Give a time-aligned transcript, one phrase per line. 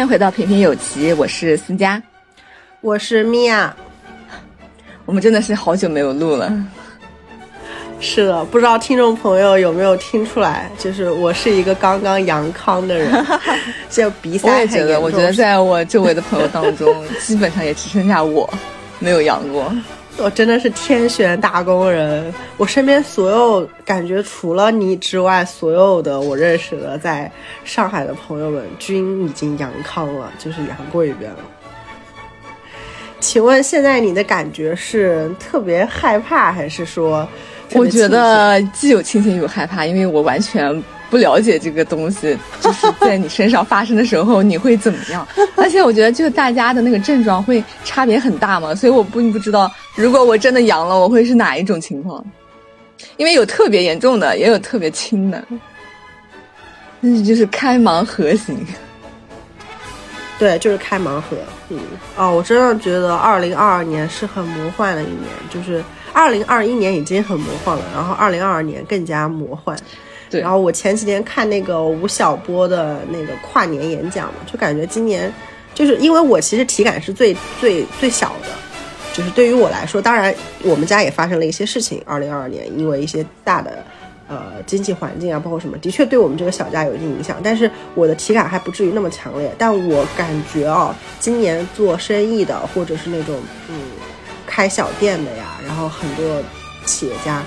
[0.00, 2.02] 欢迎回到平平有奇，我是思佳，
[2.80, 3.76] 我是米娅。
[5.04, 6.50] 我们真的是好久没有录了。
[8.00, 13.12] 是的，不知道听众朋友有没有听出来，就是我是一个刚刚阳康的人，
[13.92, 14.50] 就鼻塞。
[14.50, 18.50] 我也觉得，我觉得在我周围的朋友当中，基本上也只剩下我
[19.00, 19.70] 没有阳过。
[20.18, 27.30] 我真的是天选打工人，我身边所有感觉除了你之外，所有的我认识的在
[27.64, 31.38] 上海的朋友们均已经阳康了，就是阳过一遍了。
[33.18, 37.26] 请问现在你的感觉是特别害怕，还是说？
[37.72, 45.26] 我觉得既有庆幸又有害怕，因为我完全不了解这个东西， 就是在你身上发生的时候你会怎么样？
[45.56, 52.24] 而且我觉得就是大家的那个症状会差别很大嘛，所以我并不知道如果我真的阳了，我会是哪一种情况？
[53.16, 55.42] 因为有特别严重的，也有特别轻的，
[57.00, 58.64] 那就是开盲盒型。
[60.38, 61.36] 对，就是开盲盒。
[61.68, 61.78] 嗯，
[62.16, 65.82] 哦，我真的觉得二零二二年是很魔幻的一年，就是。
[66.12, 69.78] 二零二一年已经很魔幻了，然后二零二二年更加魔幻。
[70.38, 75.32] 然后我前几天看那个吴晓波的那个跨年演讲嘛，就感觉今年，
[75.74, 78.48] 就是因为我其实体感是最最最小的，
[79.12, 80.32] 就是对于我来说，当然
[80.62, 82.00] 我们家也发生了一些事情。
[82.06, 83.84] 二零二二年因为一些大的
[84.28, 89.52] 呃经济环境啊，包括什么，的确对我们这个小家有一定影响，但是我的体感还不至于那么强烈。
[89.58, 93.36] 但我感觉啊，今年做生意的或者是那种
[93.68, 93.74] 嗯。
[94.52, 96.42] 开小店的呀，然后很多
[96.84, 97.40] 企业家，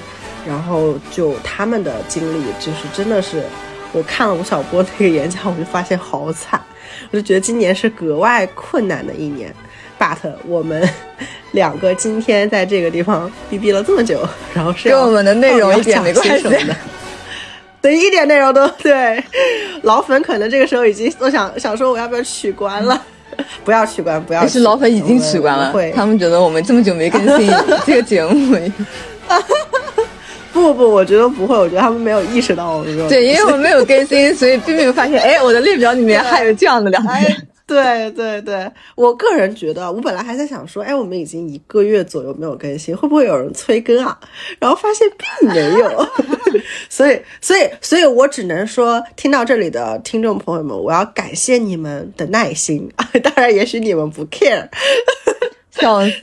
[0.47, 3.43] 然后就他们的经历，就是真的是，
[3.91, 6.61] 我看了吴晓波那个演讲，我就发现好惨，
[7.11, 9.53] 我就觉得今年是格外困难的一年。
[9.99, 10.17] But
[10.47, 10.87] 我们
[11.51, 16.59] 两个今天在这个地方逼逼了这么久，然后是跟我们的内容一点没关系的，
[17.81, 19.23] 对，一点内容都对。
[19.83, 23.01] 老粉可能这个时候已经都想想说，我要不要取关了。
[23.63, 24.45] 不要取关，不要。
[24.45, 27.49] 其实老粉已经取关了，他们觉得我们这么久没更新
[27.85, 28.57] 这个节目。
[30.53, 33.09] 不不，我觉得不会，我觉得他们没有意识到我们。
[33.09, 37.47] 对，因为 我们没有更新，所以并没有发现，哎，我的列表里面还有这样的两个人。
[37.65, 44.19] 对对对，我个人觉得，我本来还在想说，哎，我们已经一个月左右没有更新，会不会有人催更啊？
[44.59, 45.09] 然后发现
[45.39, 46.07] 并没有，
[46.89, 52.91] 所以，所以，所以我只能说，听到这里的听众朋友们，我要感谢你们的耐心。
[53.23, 54.67] 当然，也许你们不 care，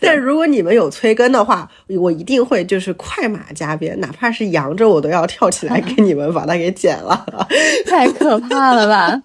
[0.01, 1.69] 但如果你们有催更的话，
[1.99, 7.27] 我一定会就是快马加鞭，哪怕是扬着我都要跳起来给你们把它给剪了。
[7.87, 9.21] 太可怕了吧！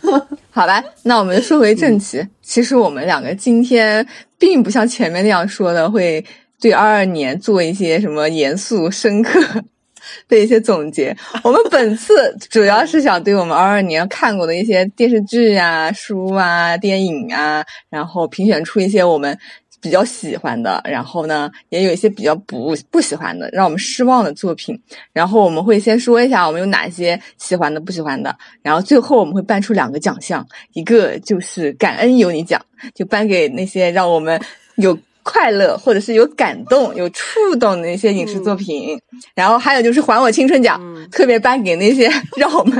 [0.50, 2.24] 好吧，那我们说回正题。
[2.42, 4.06] 其实我们两个今天
[4.38, 6.24] 并不像前面那样说的，会
[6.60, 9.40] 对二二年做一些什么严肃深刻
[10.28, 11.16] 的一些总结。
[11.42, 12.14] 我们本次
[12.50, 19.38] 主要是想对我们二二年看过的一些电视剧啊、书啊、电影啊，然后评选出一些我们。
[19.78, 24.76] 比较喜欢的，然后呢，也有一些比较不不喜欢的，让我们失望的作品。
[25.12, 28.34] 然后我们会先说一下我们有哪些喜欢的、不喜欢的。
[28.62, 32.60] 然后最后我们会颁出两个奖项，一个就是感恩有你奖，
[32.94, 34.40] 就颁给那些让我们
[34.76, 38.96] 有快乐或者是有感动、有触动的一些影视作品。
[39.34, 42.72] 然后还有就是还我青春奖，特别颁给那些让我们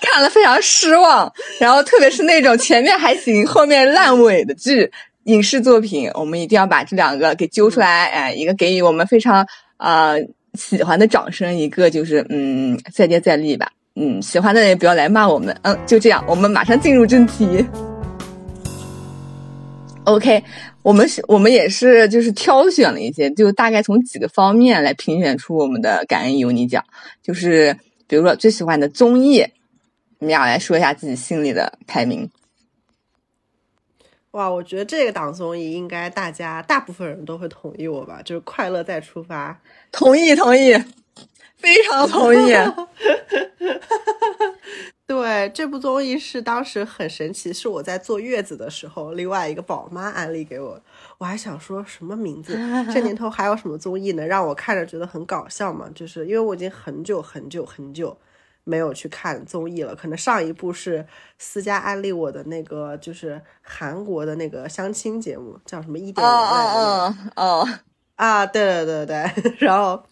[0.00, 4.90] 看了非常失望，然后特别是那种前面还行、后面烂尾的剧。
[5.24, 9.46] 影视作品，我们一定要把这两个给揪出来，哎，一个给予我们非常
[9.76, 10.16] 呃
[10.54, 17.64] 喜欢的掌声，一个就是嗯再接再厉吧，嗯，喜欢的人也不要来骂我们，嗯，就这样，我们马上进入正题。
[20.04, 20.42] OK，
[20.82, 26.82] 我们是，我们也是就是挑选了一些，就大概从几个方面来评选出我们的感恩有你奖，
[27.22, 29.44] 就是比如说最喜欢的综艺，
[30.18, 32.30] 你们俩来说一下自己心里的排名。
[34.30, 39.52] 哇，我觉得这个档综艺应该大家大部分人都会同意我吧，就是《快乐再出发》。
[39.92, 40.72] 同意，同意，
[41.56, 42.54] 非常同意。
[45.10, 50.80] 对，这部综艺是当时很神奇，是我在坐月子的时候，另外一个宝妈安利给我。
[51.18, 52.56] 我还想说什么名字？
[52.94, 55.90] 这年头还有什么综艺能让我看着觉得很搞笑吗？
[55.92, 58.16] 就是因为我已经很久很久很久。
[58.62, 61.04] 没有去看综艺了，可能上一部是
[61.38, 67.68] 私家安利我的那个，就是韩国的那个相亲节目，叫什么一点零哦哦
[68.20, 70.02] 啊，对对对对， 然后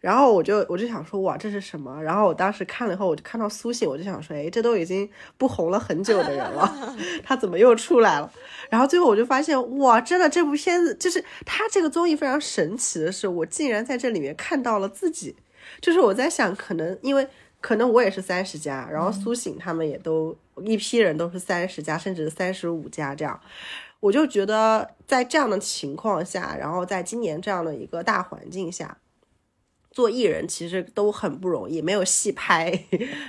[0.00, 2.02] 然后我就我就想说哇这是什么？
[2.02, 8.28] 然后我当时看了以后，我就看到苏醒，我就想说哎，这都已经不红了很久的人了， 他怎么又出来了？
[8.68, 15.36] 然后最后我就发现哇，真的这部片子就是他这个综艺非常神奇的是，我竟然在这里面看到了自己，
[15.80, 17.28] 就是我在想，可能因为。
[17.62, 23.38] 可能我也是三十加，然后苏醒他们也都一批人都是三十加，甚至三十五加这样。
[24.02, 28.98] 我就觉得在这样的情况下，然后在今年这样的一个大环境下。
[29.92, 32.72] 做艺人其实都很不容易，没有戏拍，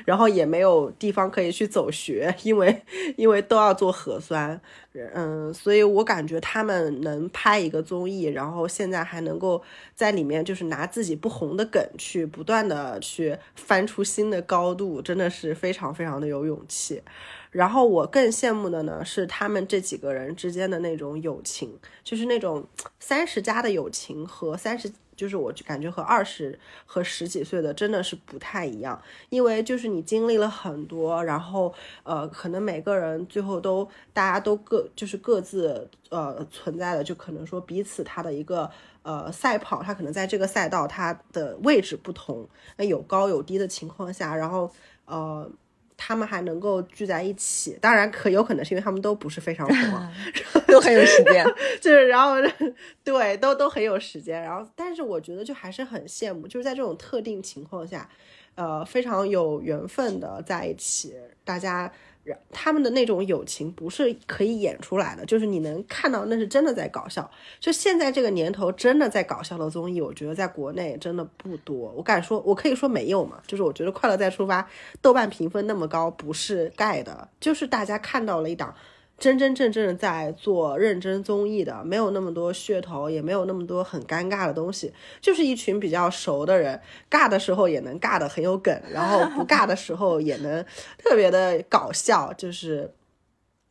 [0.05, 2.81] 然后也没有地方可以去走学，因为
[3.17, 4.59] 因为都要做核酸，
[5.13, 9.61] 嗯，所以我感觉他们能拍一个综艺，然后现在还能够
[9.93, 17.01] 在里面就是拿自己不红的梗去不断的去翻出新的高度，真的是非常非常的有勇气。
[17.51, 22.65] 然后我更羡慕的呢是他们这几个人之间的那种友情，就是那种
[22.99, 24.89] 三十加的友情和三十。
[25.23, 31.73] 就是我感觉和二十和十几岁的真的是不太一样，因为就是你经历了很多，然后
[32.03, 38.69] 呃，可能每个人最后都大家都各就是各自呃存在的，就可能说彼此他的一个
[39.03, 44.69] 呃赛跑，他可能在这个赛道他的位置不同，那有高有低的情况下，然后
[45.05, 45.49] 呃。
[46.05, 50.07] 他们还能够聚在一起，当然可有可能是因为他们都不是非常 火，
[50.67, 51.45] 都很有时间，
[51.79, 52.35] 就是然后
[53.05, 58.09] 对都都很有时间，然后但是我觉得就还是很羡慕，就是在这种特定情况下，
[58.55, 61.13] 呃，非常有缘分的在一起，
[61.45, 61.89] 大家。
[62.51, 67.29] 他们的那种友情不是可以演出来的，就是你能看到那是真的在搞笑。
[67.59, 71.91] 就现在这个年头，真的在搞笑的综艺，我觉得在国内真的不多。
[71.95, 73.41] 我敢说，我可以说没有嘛。
[73.45, 74.61] 就是我觉得《快乐再出发》
[75.01, 78.73] 豆瓣评分那么高，不是盖的，就是大家看到了一档。
[79.23, 84.91] 真真正正的在做认真综艺的，没有那么多噱头，也没有那么多很尴尬的东西，
[85.21, 86.77] 就是一群比较熟的人，
[87.09, 90.61] 尬的时候也能尬的很有梗，然后不尬的时候也能
[90.99, 92.33] 特别的搞笑。
[92.33, 92.93] 就是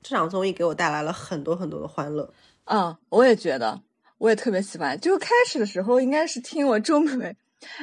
[0.00, 2.32] 这场综艺给我带来了很多很多的欢乐。
[2.64, 3.82] 嗯，我也觉得，
[4.16, 4.98] 我也特别喜欢。
[4.98, 7.36] 就开始的时候应该是听我周围，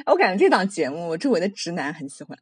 [0.06, 2.36] 我感觉这档节目我周围的直男很喜欢，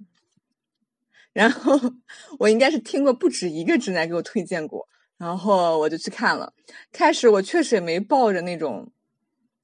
[1.34, 1.78] 然后
[2.40, 4.88] 我应该是听过不止一个直男给我推荐过。
[5.18, 6.52] 然后我就去看了，
[6.92, 8.88] 开始我确实也没抱着那种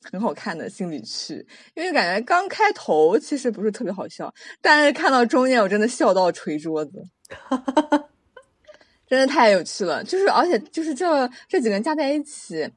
[0.02, 7.02] 很好看的心理去，因为感觉刚开头其实不是特别好笑，但是看到中间我真的笑到捶桌子，
[9.06, 10.02] 真的太有趣了。
[10.02, 12.68] 就是而且就是这这几个人加在一起，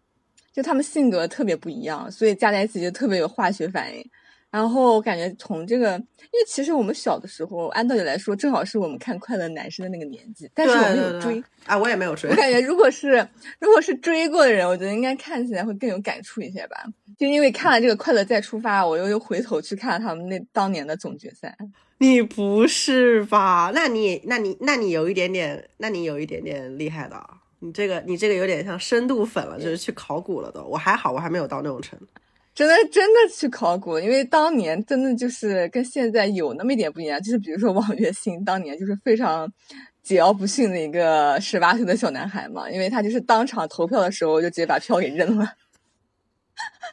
[0.54, 4.10] 就他们性格特别不一样，所以加在一起就特别有化学反应。
[4.50, 12.30] 然后我感觉从这个，因为其实我们小的时候，按道理来说，正好是我们看《快乐男生》的那个年纪，但是我没有追啊，我也没有追。
[12.30, 13.28] 我感觉如果是
[13.60, 16.78] 如果是追过的人，我觉得应该看起来会更有感触一些吧。
[17.18, 21.56] 就因为看了这个《快乐再出发》，我又又回头去看了他们那当年的总决赛。
[22.00, 23.72] 你不是吧？
[23.74, 27.22] 那你那你那你有一点点，那你有一点点厉害的。
[27.60, 30.62] 你这个你这个有点像深度粉了，就是去考古了都。
[30.64, 32.06] 我还好，我还没有到那种程度。
[32.58, 39.48] 真的真的去考古，因为当年真的就是跟现在有那么一点不一样，就是比如说王栎鑫当年就是非常
[40.04, 45.54] 桀骜不驯的一个十八岁的小男孩嘛，因为他就是当场投票的时候就直接把票给扔了，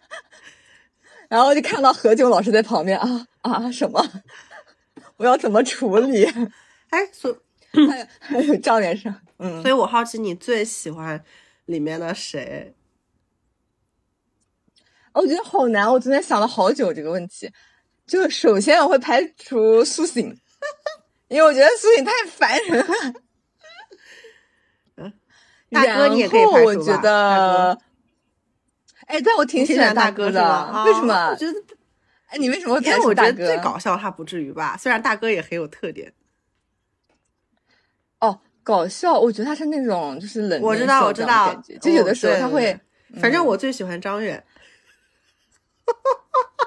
[1.30, 4.06] 然后就看到何炅老师在旁边啊啊什么，
[5.16, 6.26] 我要怎么处理？
[6.92, 7.34] 哎，所
[7.88, 11.24] 还有还有张元生，嗯，所以我好奇你最喜欢
[11.64, 12.74] 里面的谁？
[15.14, 17.50] 我觉得好难，我昨天想了好久这个问题。
[18.06, 20.36] 就首先我会排除苏醒，
[21.28, 23.14] 因为我觉得苏醒太烦人了。
[24.96, 25.12] 嗯，
[25.70, 27.78] 大哥你也可以排除得，
[29.06, 30.84] 哎，但我挺喜欢大哥的。
[30.84, 31.30] 为什么？
[31.30, 31.58] 我觉得，
[32.26, 33.28] 哎，你为什么会排除大哥？
[33.30, 34.76] 我觉得最搞笑他不至于吧？
[34.76, 36.12] 虽然大哥也很有特点。
[38.18, 40.60] 哦，搞笑，我觉得他是那种就是冷。
[40.60, 42.78] 我知道，我知道，就有的时候他会。
[43.20, 44.44] 反正我最喜欢张远。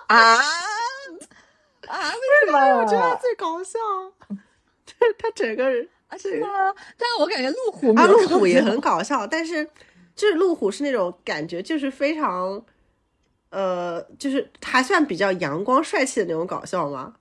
[0.07, 0.35] 啊
[1.87, 2.11] 啊！
[2.11, 2.77] 为什么？
[2.79, 3.77] 我觉得他最搞笑，
[4.85, 6.47] 就是他整个人啊，是吗？
[6.97, 9.65] 但是我感觉路虎啊，路虎也很搞笑，但是
[10.15, 12.65] 就是路虎是那种感觉，就是非常
[13.49, 17.15] 呃，就是还算比较阳光帅气的那种搞笑嘛。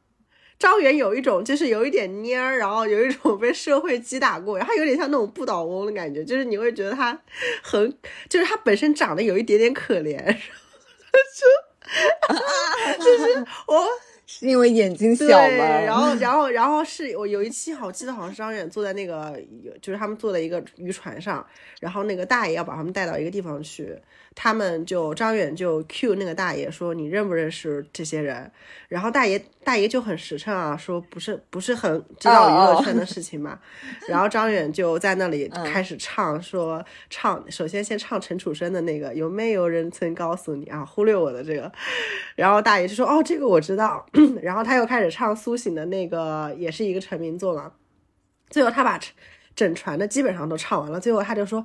[0.59, 7.21] 张远有一种就是有一点蔫儿，然后有一种被社会击打过，然后有点像那种不倒翁的感觉，就是你会觉得他
[7.63, 7.99] 很，
[8.29, 11.47] 就是他本身长得有一点点可怜，就。
[12.99, 13.87] 就是我
[14.27, 15.27] 是因为眼睛小
[15.57, 15.81] 吗？
[15.81, 19.41] 然后，然后，然后是我有一期好记得好像是张远坐在那个，
[19.81, 21.47] 就是他们坐在一个渔船上，
[21.81, 23.97] 然后那个大爷要把他们带到一个地方去。
[24.39, 28.53] 他们就张远就 Q 那个大爷说：“你认不认识这些人？”
[28.87, 33.59] 然后大爷大爷就很实诚啊，说：“不是不是很知道娱乐圈的事情嘛。
[34.07, 40.85] ”然后张远就在那里开始唱，说唱首先先唱陈楚生的那个有没有人曾告诉你啊？
[40.85, 41.73] 忽略我的这个。
[42.35, 44.05] 然后大爷就说：“哦，这个我知道。
[44.43, 47.73] ”然后他又开始唱苏醒的那个，也是一个成名作嘛。
[48.51, 49.01] 最后他把
[49.55, 51.65] 整船的基本上都唱完了，最后他就说。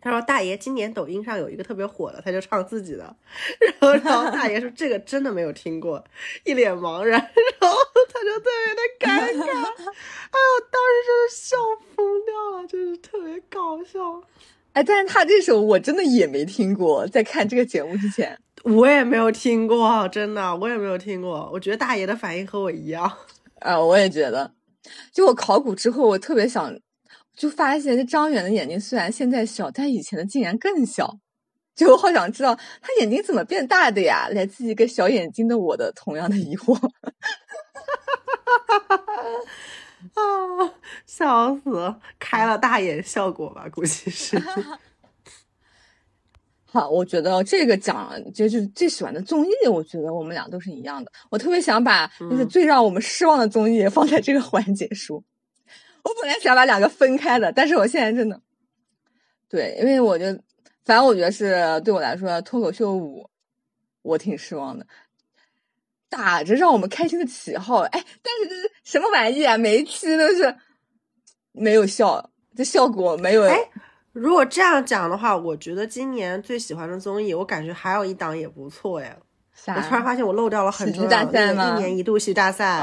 [0.00, 3.16] 他说：“大爷，今年抖音上有一个特别火的，他就唱自己的。
[3.58, 6.04] 然后，然后大爷说这个真的没有听过，
[6.44, 7.18] 一脸茫然。
[7.20, 7.76] 然后
[8.08, 9.50] 他就特别的尴尬。
[9.50, 11.56] 哎呦，当时真的笑
[11.96, 14.22] 疯掉了，真是特别搞笑。
[14.74, 21.50] 哎，但是他这首我真的也没听过，在看这个节目之前，我也没有听过，真的我也没有听过。
[21.52, 23.10] 我觉得大爷的反应和我一样。
[23.58, 24.52] 啊，我也觉得。
[25.12, 26.72] 就我考古之后，我特别想。”
[27.36, 31.18] 就发现这张远的眼睛虽然现在小，但以前的竟然更小。
[31.74, 34.28] 就我好想知道他眼睛怎么变大的呀？
[34.30, 36.74] 来自一个小眼睛的我的同样的疑惑。
[40.14, 40.74] 啊，
[41.04, 41.94] 笑死！
[42.18, 44.40] 开了大眼效果吧，估计是。
[46.64, 51.12] 好，我觉得这个讲就是最喜欢的综艺，我觉得我们俩都是一样的。
[51.30, 55.22] 我特别想把就是最让我们失望的综艺放在这个环节说。
[56.06, 58.40] 我本来想把两个分开的，但是我现在真的，
[59.48, 60.26] 对，因为我就
[60.84, 63.28] 反正我觉得是对我来说脱口秀五，
[64.02, 64.86] 我挺失望的，
[66.08, 69.58] 打着让我们开心的旗号，哎，但是这是什么玩意啊？
[69.58, 70.56] 每一期都是
[71.50, 73.42] 没有效，这效果没有。
[73.42, 73.58] 哎，
[74.12, 79.18] 如果这样讲的话，我觉得今年最喜欢的综艺，我感觉还有一档也不错哎。
[79.68, 82.80] 我突然发现我漏掉了很多大赛一年一度喜剧大赛，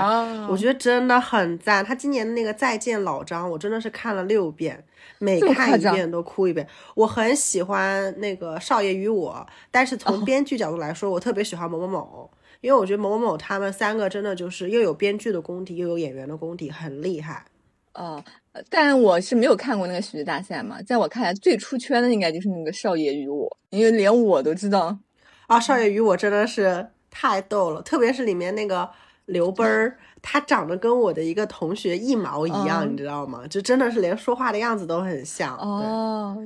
[0.50, 1.86] 我觉得真的很赞。
[1.86, 4.84] 他今年的那个再见老张，我真的是看了六遍，
[5.20, 6.68] 每看一遍都哭一遍。
[6.96, 17.46] 我很喜欢那个少爷与我，但是从编剧角度来说，我特别喜欢某某某，因为我觉得某某某他们三个真的就是又有编剧的功底，又有演员的功底，很厉害。
[17.94, 18.22] 哦，
[18.70, 24.98] 但我是没有看过那个喜剧大赛嘛，在我看来最出圈的应该就是那个少爷与我，因为连我都知道。
[25.48, 28.90] 啊，少爷与我真的是太逗了，特别是里面那个
[29.26, 33.46] 刘奔儿，他长得跟我的一个同学一毛一样，你知道吗？
[33.48, 35.56] 就真的是连说话的样子都很像。
[35.58, 36.38] 哦，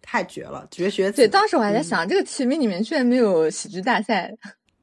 [0.00, 1.16] 太绝了，绝学子。
[1.18, 4.34] 对，当时我还在想，这个提名里面居然没有喜剧大赛。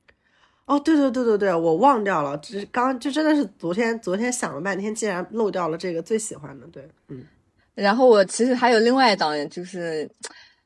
[0.66, 6.66] 哦，对对对对对，我忘掉了，只是刚就真的是昨天昨天想了半天，竟然漏掉了这个最喜欢的。
[6.68, 7.26] 对，嗯。
[7.76, 10.10] 然后我其实还有另外一档，就是。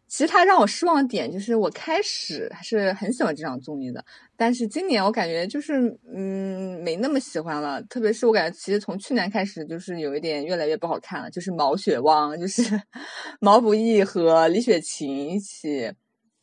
[0.07, 4.03] 其实他让我失望的点就是，我开始还是很喜欢这场综艺的，
[4.37, 7.81] 但是今年我感觉就是，嗯，没那么喜欢了。
[7.83, 11.29] 特别是我感觉，其实从去年开始就是有一点越来越不好看了。
[11.29, 12.63] 就是毛血旺，就是
[13.41, 15.91] 毛不易和李雪琴一起，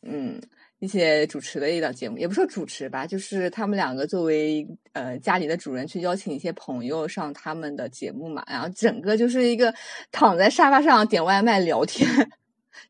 [0.03, 0.39] 嗯，
[0.77, 9.73] 一起主持的一档节目，也不说主持吧，就是他们两个作为呃家里的主人去邀请一些朋友上他们的节目嘛，然后整个就是一个
[10.11, 12.07] 躺在沙发上点外卖聊天。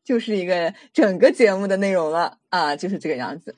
[0.04, 3.54] 就是一个整个节目的内容了啊，就是这个样子。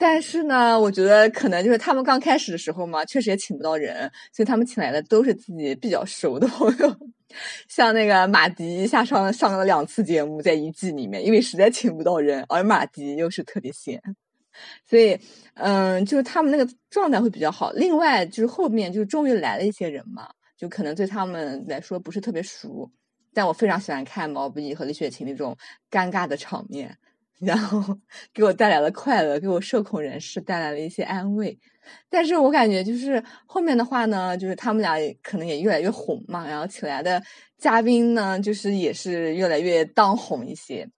[0.00, 6.96] 但是呢，我觉得可能就是他们刚开始的时候嘛，确实也请不到人，所以他们请来的都是自己比较熟的朋友。
[7.68, 14.00] 像那个马迪，下上上了两次节目，在一季里面，因为实在请不到人，而马迪又是特别闲，
[14.88, 15.18] 所以
[15.54, 17.72] 嗯，就是他们那个状态会比较好。
[17.72, 22.88] 另外就是后面就终于来了一些人嘛，就可能对他们来说不是特别熟。
[23.34, 25.56] 但我非常喜欢看毛不易和李雪琴那种
[25.90, 26.96] 尴尬的场面，
[27.38, 27.82] 然后
[28.34, 31.58] 给我带来了快乐，给我社恐人士带来了一些安慰。
[32.10, 37.22] 但是我感觉就是后面的话呢，就是他们俩可能也越来越红嘛，然后请来的
[37.58, 40.88] 嘉宾呢，就是也是越来越当红一些。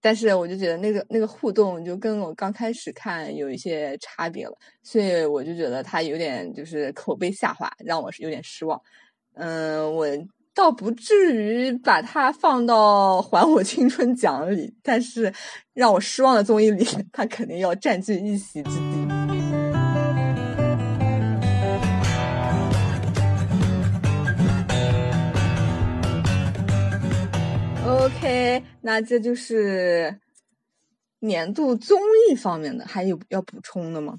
[0.00, 8.80] 但是我就觉得那个那个互动就跟我刚开始看有一些差别了，所以我就觉得他有点就是口碑下滑，让我是有点失望。
[9.34, 10.06] 嗯，我。
[10.58, 15.32] 倒不至于把它放到《还我青春》奖里，但是
[15.72, 19.08] 让我失望的综艺里，它肯定要占据一席之地。
[27.86, 30.18] OK，那这就是
[31.20, 34.18] 年度综艺方面的，还有要补充的吗？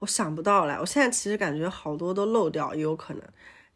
[0.00, 3.22] 我想不到了，我现在其实感觉好多都漏掉，也有可能，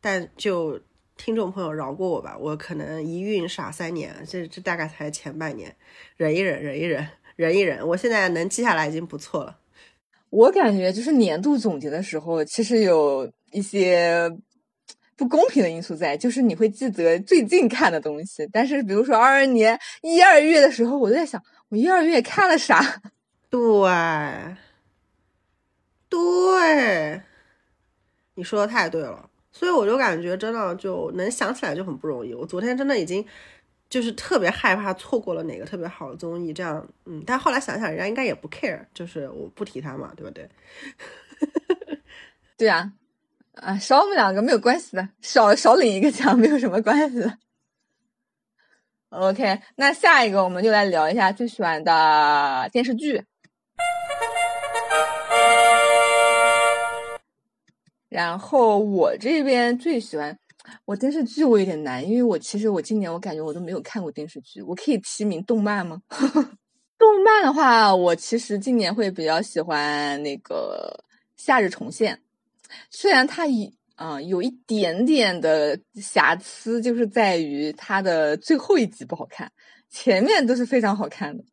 [0.01, 0.77] 但就。
[1.23, 5.77] 听众朋友饶过我吧，我可能一孕傻三年，这这大概才前半年，
[6.17, 9.59] 忍一忍，忍一忍，忍一忍，我现在能记下来已经不错了。
[10.31, 14.35] 我感觉就是年度总结的时候，其实有一些
[15.15, 23.03] 不公平的因素在，就是你会记得最近看的东西，但是比如说二二年一二月的时候，我就在想我一二月看了啥？
[23.51, 23.61] 对，
[26.09, 27.21] 对，
[28.37, 29.30] 你说的太对了。
[29.61, 32.33] 所以我就感觉真的就能想起来就很不容易。
[32.33, 33.23] 我昨天真的已经
[33.91, 40.49] 就是特别害怕错过了哪个特别好的综艺，这样，嗯，但后来想想，人家应该也不 care，就是我不提他嘛，对不对？
[42.57, 42.91] 对啊，
[43.57, 47.37] 啊，少我们两个没有关系的，少少领一个奖没有什么关系的。
[49.11, 53.27] OK，那下一个我们就来聊一下最喜欢的电视剧。
[58.11, 60.37] 然后我这边最喜欢
[60.85, 64.61] 我电视剧，我有点难，因为我其实我今年我感觉我都没有看过电视剧。
[64.63, 66.03] 我可以提名动漫吗？
[66.99, 71.03] 动漫的话，我其实今年会比较喜欢那个
[71.37, 72.17] 《夏日重现》，
[72.91, 79.51] 虽然它一啊有一点点的瑕疵，就是在于它的最后一集不好看，
[79.89, 81.45] 前面都是非常好看的。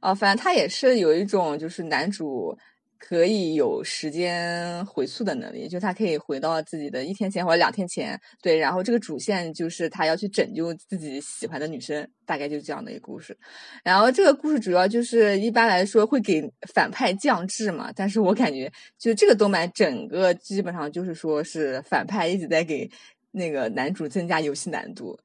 [0.00, 2.56] 啊，反正它也是有一种就是男主。
[3.04, 8.56] 可以有时间回溯的能力，就他可以回到自己的一天前或者两天前，对。
[8.56, 13.36] 然后这个主线就是他要去拯救自己喜欢的女生，大概就是这样的一个故事。
[13.82, 22.88] 然后这个故事主要就是一般来说会给反派降智嘛，但是我感觉就这个动漫整个基本上就是说是反派一直在给
[23.32, 25.18] 那个男主增加游戏难度。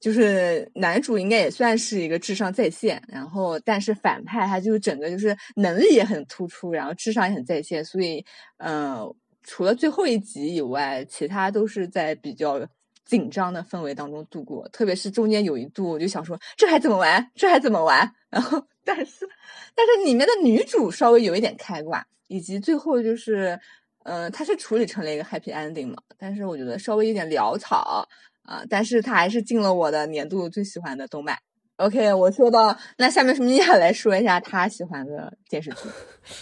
[0.00, 8.24] 就是男主应该也算是一个智商在线，然后但是反派他就是整个就是能力也很突出，然后智商也很在线，所以
[8.58, 9.12] 嗯，
[9.42, 12.60] 除了最后一集以外，其他都是在比较
[13.04, 14.68] 紧张的氛围当中度过。
[14.68, 17.30] 特别是中间有一度，我就想说这还怎么玩？
[17.34, 18.08] 这还怎么玩？
[18.30, 19.28] 然后但是
[19.74, 23.58] 但是里面的女主稍微有一点开挂，以及最后就是
[24.04, 28.08] 嗯，他是处理成了一个 happy ending 嘛，但是我觉得稍微有点潦草。
[28.48, 28.64] 啊！
[28.70, 31.38] 但是他还是进了我的年度最喜欢的动漫。
[31.76, 35.76] OK，我说到那下面是米娅来说一下他喜欢的电视剧。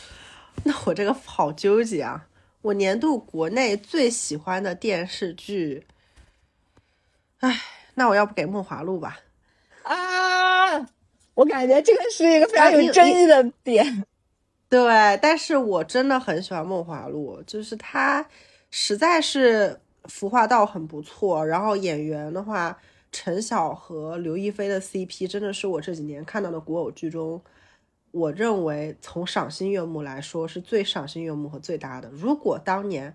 [0.62, 2.28] 那我这个好纠结啊！
[2.62, 5.84] 我年度国内最喜欢的电视剧，
[7.40, 7.60] 哎，
[7.94, 9.18] 那我要不给《梦华录》吧？
[9.82, 10.78] 啊！
[11.34, 14.04] 我感觉这个是一个非常有争议的点。
[14.70, 18.24] 对，但是我真的很喜欢《梦华录》，就是它
[18.70, 19.80] 实在是。
[20.08, 22.76] 服化道很不错，然后演员的话，
[23.12, 27.40] 陈晓和刘亦菲的 CP 真的是我这几年看到的古偶剧中，
[28.10, 32.10] 我认为从赏心悦目来说是最赏心悦目和最搭的。
[32.10, 33.14] 如果当年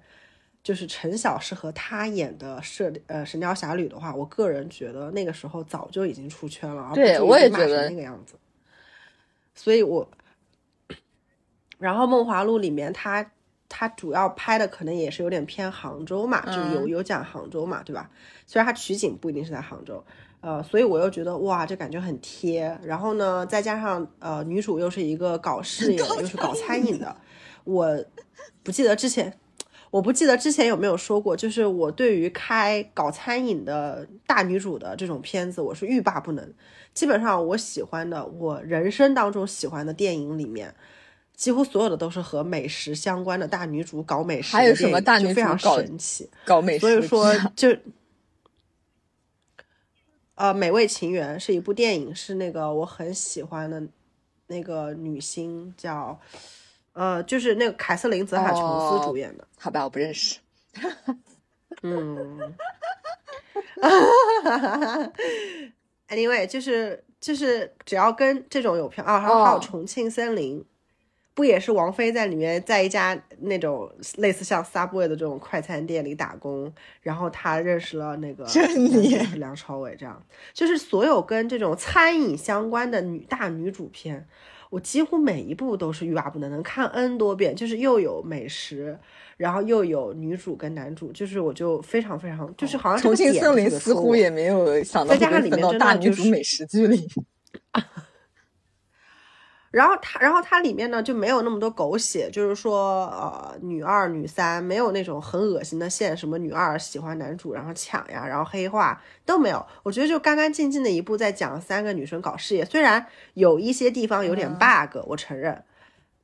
[0.64, 8.36] 就是陈晓是和他演的《射呃神雕侠侣》的话，我个人觉得那个时候早就已经出圈了，对我也觉得那个样子。
[9.54, 10.08] 所以我，
[11.78, 13.32] 然后《梦华录》里面他。
[13.74, 18.10] 它主要拍的可能也是有点偏杭州嘛，就有有讲杭州嘛，对吧？
[18.46, 20.04] 虽然它取景不一定是在杭州，
[20.42, 22.78] 呃，所以我又觉得哇，这感觉很贴。
[22.84, 27.16] 然后呢，再加上呃，女主又是一个搞事业，又是搞餐饮的，
[27.64, 27.98] 我
[28.62, 29.40] 不记得之前，
[29.90, 36.54] 我不记得之前有没有说过，就是我对于开搞餐饮的大女主的这种片子，我是欲罢不能。
[36.94, 40.76] 基本上我喜欢的，我人生当中喜欢的电影里面。
[41.42, 46.82] 几乎所有的都是和美食相关的大女主搞美食，还有什么大女主非常神奇搞美食？
[46.82, 47.76] 所以说就，
[50.36, 53.82] 呃，《美味情缘》是一部电影，是那个我很喜欢的
[54.46, 56.20] 那个女星叫，
[56.94, 59.48] 呃，就是那个凯瑟琳·泽塔琼斯主演的。
[59.58, 60.38] 好吧，我不认识。
[61.82, 62.54] 嗯。
[66.08, 70.60] Anyway，就是就是只要跟这种有票啊，还有还有《重庆森林》。
[71.34, 78.46] 不也是王菲在里面，在一家那种类似像 Subway 的这种快餐店里打工，然后她认识了那个
[79.38, 80.22] 梁朝伟，这样
[80.54, 84.28] 就是所有跟这种餐饮相关的女大女主片，
[84.70, 89.00] 我几乎每一部都是欲罢不能，能看 N 多遍，就是又有美食，
[89.38, 97.08] 然后又有女主跟男主，就是我就非常非常，就是好像重庆森林似乎也没有想到里面到大女主美食剧里。
[99.72, 109.66] 然后它，然后它里面呢就没有那么多狗血，就是说，呃，女二、女三没有那种很恶心的线，什么女二喜欢男主然后抢呀，然后黑化都没有。
[109.84, 115.64] 我觉得就干干净净的一部，在讲三个女生搞事业，虽然有一些地方有点 bug，我承认，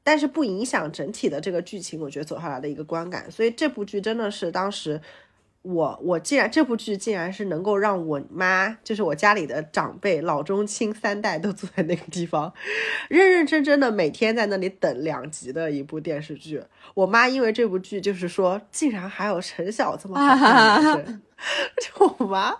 [0.03, 3.31] 但是不影响整体的这个剧情，我觉得走下来的一个观感。
[3.31, 5.01] 所以这部剧真的是当时。
[5.67, 12.53] 我我竟然这部剧竟然是能够让我妈，就是我家里的长辈老中青三代都坐在那个地方，
[13.09, 16.63] 认认真真的每天在那里等两集的一部电视剧。
[16.93, 21.21] 我妈因为这部剧就是说，竟然还有陈晓这么好看的女生，
[21.99, 22.55] 就我妈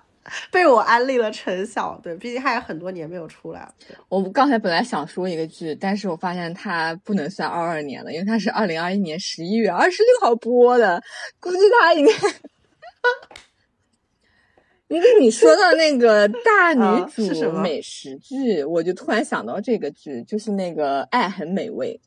[0.51, 1.97] 被我安利了陈晓。
[2.03, 3.71] 对，毕竟他有很多年没有出来。
[4.09, 11.01] 我刚才本来想说一个剧，但是我发现它不能算二二年了，因为它是二零二一年十一月二十六号播的，
[11.39, 12.11] 估计它应该。
[14.87, 21.99] 因为你说到那个大女主美食剧，我就突然想到这个剧，就是那个《爱很美味》，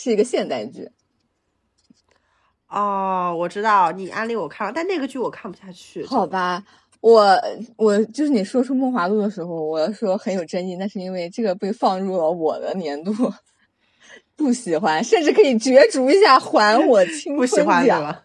[0.00, 0.88] 是一个现代剧。
[2.68, 6.06] 哦，我知道你安利我看了，但那个剧我看不下去。
[6.06, 6.64] 好吧，
[7.02, 7.38] 我
[7.76, 13.12] 我就是你说出《梦华录》的时候，我说很有争议，那是因为这个被放入了我的年度
[14.34, 18.24] 不喜欢，甚至可以角逐一下还我青 不喜春奖。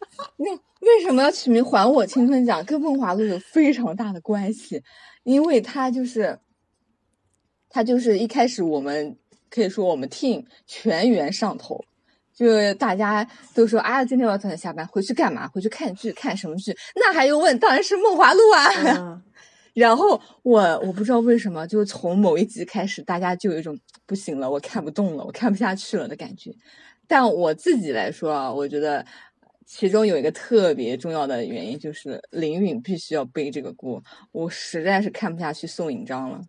[0.38, 2.64] 那为什么要取名“还我青春奖”？
[2.66, 4.82] 跟《梦华录》有非常大的关系，
[5.24, 6.38] 因为它就是，
[7.68, 9.16] 它就是一开始我们
[9.50, 11.84] 可以说我们 team 全员上头，
[12.34, 15.48] 就大家都说啊，今天我要早点下班，回去干嘛？
[15.48, 16.76] 回去看剧，看什么剧？
[16.94, 17.58] 那还用问？
[17.58, 18.70] 当然是《梦华录》啊。
[18.98, 19.22] 嗯，
[19.74, 26.52] 然后我我不知道为什么，就从某一集开始，大家就有一种不行了，我看不动了，我看不下去了的感觉。
[27.10, 29.04] 但我自己来说啊，我觉得
[29.68, 34.02] 其中有一个特别重要的原因，就是林允必须要背这个锅。
[34.32, 36.40] 我实在是看不下去宋引章了。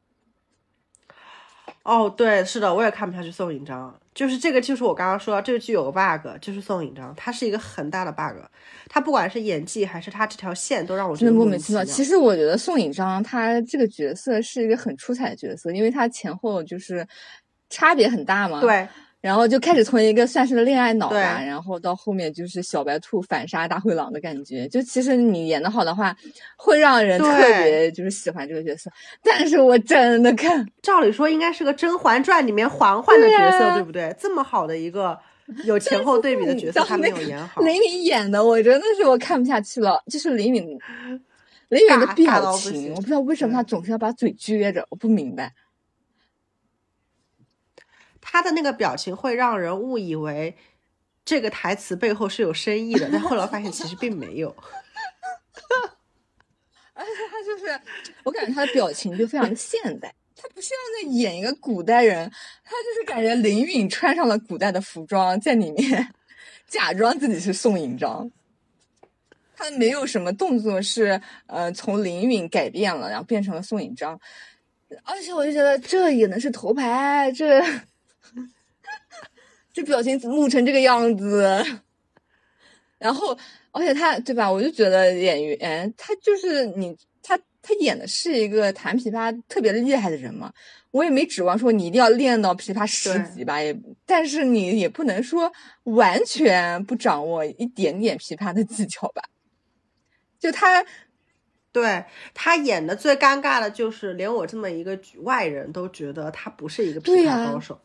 [1.83, 8.41] 哦，对，是的，我也看不下去宋引章，就是这个，就是我刚刚说这个剧有个 bug，就是宋引章，他是一个很大的 bug，
[8.87, 11.81] 他不管是演技还是他这条线，都让我觉真的得莫名其妙。
[11.81, 12.05] 莫名其妙。
[12.05, 17.05] 其实我觉得宋引章他这个角色是一个很出彩的角色，因为他前后就是
[17.69, 18.61] 差别很大嘛。。
[18.61, 18.87] 对，
[19.21, 24.67] 然后就开始从一个算是恋爱脑吧，然后到后面就是小白兔反杀大灰狼的感觉。
[24.67, 26.15] 就其实你演的好的话，
[26.57, 27.27] 会让人特
[27.63, 28.89] 别就是喜欢这个角色。
[29.21, 34.15] 但是我真的看， 照理说应该是个《甄嬛传》里面嬛嬛的角色，对啊对不对？
[34.17, 35.17] 这么好的一个
[35.65, 37.61] 有前后对比的角色，他没有演好。
[37.61, 40.01] 林允演的，我真的是我看不下去了。
[40.09, 40.79] 就是林允，
[41.67, 45.51] 林允的表情，我不知道为什么对他总是要把嘴撅着，我不明白。
[48.31, 50.55] 他的那个表情会让人误以为
[51.25, 54.55] 这个台词背后是有深意的，但后来发现其实并没有。
[56.93, 57.79] 而且他就是，
[58.23, 62.29] 我感觉他的表情就非常的现代， 他不像在演一个古代人，
[62.63, 66.13] 他就是感觉林允穿上了古代的服装，在里面
[66.67, 68.29] 假装自己是宋引章。
[69.55, 74.19] 他没有什么动作是呃从林允改变了，然后变成了宋引章，
[75.03, 77.61] 而且我就觉得这也能是头牌，这
[79.79, 81.65] 这表情录成这个样子，
[82.97, 83.37] 然后
[83.71, 84.51] 而且他对吧？
[84.51, 90.51] 我就觉得演员他就是你，他他演的是一个弹琵琶特别厉害的人嘛。
[90.91, 95.49] 我也没指望说你一定要练到琵琶十级吧，也但是你也不能说
[95.83, 99.23] 完全不掌握一点点琵琶的技巧吧。
[100.37, 100.85] 就他
[101.71, 107.79] 对他演的最尴尬的就是，连我这么一个局外人都觉得他不是一个琵琶高手。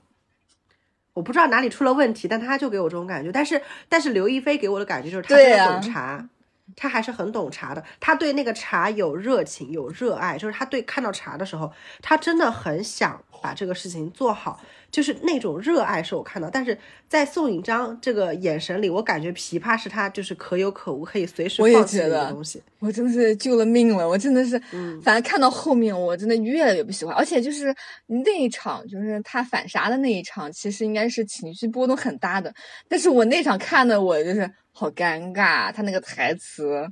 [1.14, 3.32] 我不知道哪里出了问题，但他就给我这种感觉。
[3.32, 6.28] 但是，但是刘亦菲给我的感觉就是他真的懂茶，
[6.76, 7.82] 他还是很懂茶的。
[8.00, 11.72] 他对那个茶有热情，有热爱，就是他对看到茶的时候，
[12.02, 14.60] 他真的很想把这个事情做好，
[14.94, 16.48] 就是那种热爱是我看到。
[16.48, 16.78] 但是
[17.08, 22.62] 在宋引章这个眼神里，我感觉琵琶是他就是可有可无，可以随时我也放弃的一觉得个东西。
[22.78, 27.74] 我真的是救了命了，我真的是，嗯反正看到后面我真的越来越不喜欢，而且就是
[28.06, 32.54] 那一场，就是他反杀的那一场，其实应该是情绪波动很大的，
[32.88, 36.86] 但是我那场看的我就是好尴尬，他那个台词，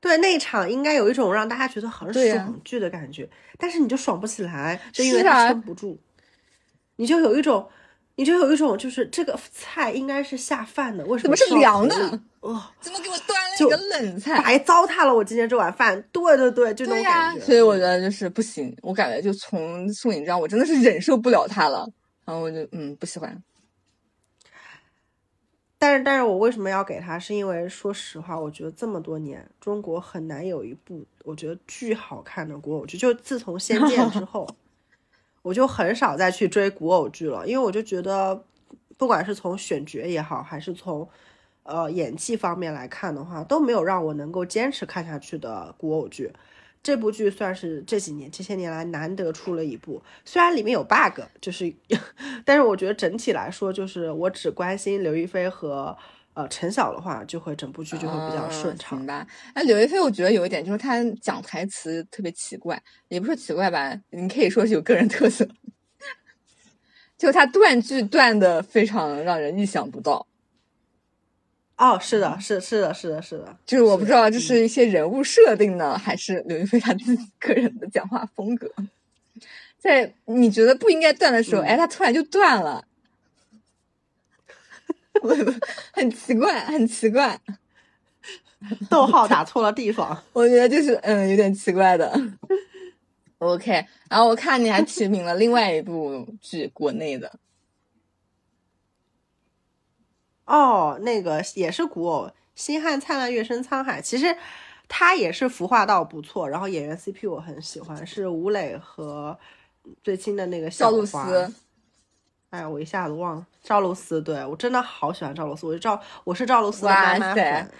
[0.00, 5.98] 对，那一场应该有一种让大家觉得很爽剧的感觉，但是你就爽不起来，就因为是啊它撑不住，
[6.96, 7.68] 你就有一种，
[8.16, 12.20] 你就有一种，就是这个菜应该是下饭的，为什怎么是凉的口里？
[12.40, 14.42] 哦，怎么给我端了一个冷菜？
[14.42, 16.02] 白糟蹋了我今天这碗饭。
[16.12, 17.40] 对对对，就那、种感觉。
[17.40, 21.88] 所以我觉得就是不行，我感觉就从宋引章，我真的是忍受不了他了，
[22.24, 23.42] 然后我就嗯不喜欢。
[25.78, 27.18] 但是，但是我为什么要给他？
[27.18, 32.96] 是因为说实话，我觉得这么多年，中国很难有一部我觉得巨好看的国偶剧。
[32.96, 34.48] 就自从《仙剑》之后，
[35.44, 38.42] 我就很少再去追古偶剧了，因为我就觉得，
[38.96, 41.06] 不管是从选角也好，还是从
[41.64, 46.32] 呃演技方面来看的话，都没有让我能够坚持看下去的古偶剧。
[46.82, 51.70] 这部剧算是这几年这些年来难得出了一部，虽然里面有 bug，就是，
[52.44, 55.94] 但是我觉得整体来说，就是我只关心刘亦菲和
[56.34, 58.98] 呃陈晓的话，就会整部剧就会比较顺嗯畅。
[58.98, 65.48] 行吧，哎，刘亦菲，我觉得有一点就是她讲台词特别奇怪，也不是奇怪吧，你可以说是有个人特色，
[67.16, 70.26] 就她断句断的非常让人意想不到。
[71.76, 78.70] 哦，是的，是是的，是的，是的，就是我不知道这嗯是一些人物设定呢，还是刘亦菲她自己个人的讲话风格。
[79.78, 82.93] 在你觉得不应该断的时候，嗯哎，她突然就断了，我
[85.92, 87.40] 很奇怪，很奇怪。
[88.88, 90.22] 逗号打错了地方。
[90.32, 92.12] 我觉得就是嗯，有点奇怪的。
[93.38, 97.30] OK，然后我看你还提名了另外一部剧，国内的，
[100.46, 104.34] 哦哦，那个也是古偶，《星汉灿烂，月升沧海》，其实
[104.88, 109.38] 它也是服化道不错，然后演员 CP 我很喜欢，是吴磊和
[110.02, 111.52] 最新的那个赵露花思。
[112.54, 117.70] 哎呀，我一下子忘了赵露思，对我真的好喜欢赵露思，我是赵我是赵露思的妈妈哇塞粉，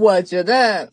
[0.00, 0.90] 我觉得，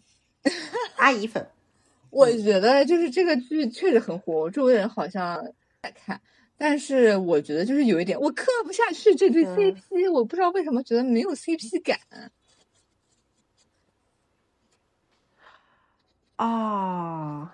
[0.98, 1.48] 阿姨粉。
[2.12, 5.42] 我觉得就是这个剧确实很火，我周围人好像
[5.82, 6.20] 在看，
[6.58, 11.98] 但是我觉得就是有一点我磕不下去这对嗯 CP，、我不知道为什么觉得没有 CP 感。
[16.36, 17.48] 哦，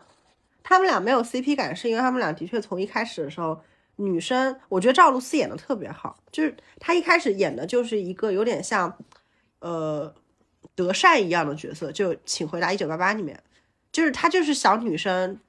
[0.63, 3.61] 他们俩没有 CP 感，是因为他们俩的确从一开始的时候，
[3.97, 8.97] 女生我觉得赵露思演的特别好，就是她一开始演的就是一个有点像，
[9.59, 10.13] 呃，
[10.75, 13.41] 德善一样的角色，就《请回答一九八八》里面，
[13.91, 15.39] 就是她就是小女生。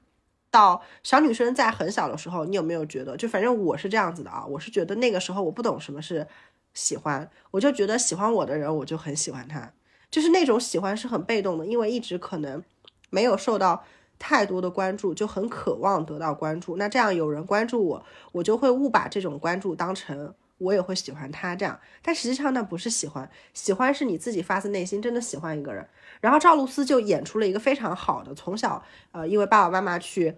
[0.49, 3.15] 到小女生在很小的时候，你有没有觉得？
[3.15, 6.27] 就反正我是这样子的啊，我是觉得那个时候我不懂什么是
[6.73, 9.71] 喜欢，我就觉得喜欢我的人，我就很喜欢他，
[10.11, 12.63] 就是那种喜欢是很被动的，因为一直可能
[13.11, 13.85] 没有受到
[14.19, 16.77] 太多的关注，就很渴望得到关注。
[16.77, 21.79] 那这样有人关注我，我就会误把这种关注当成我也会喜欢他这样。
[22.03, 25.87] 但实际上那不是喜欢，喜欢是你自己发自内心真的喜欢一个人。
[26.21, 30.37] 然后赵露思就演出了一个非常好的，从小呃，因为爸爸妈妈去。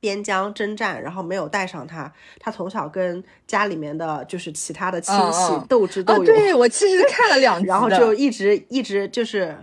[0.00, 9.58] 边疆征战，然后没有带上他，他从小跟家里面的就是其他的亲戚斗智斗啊，勇，对我其实看了两集， 然后就一直一直就是，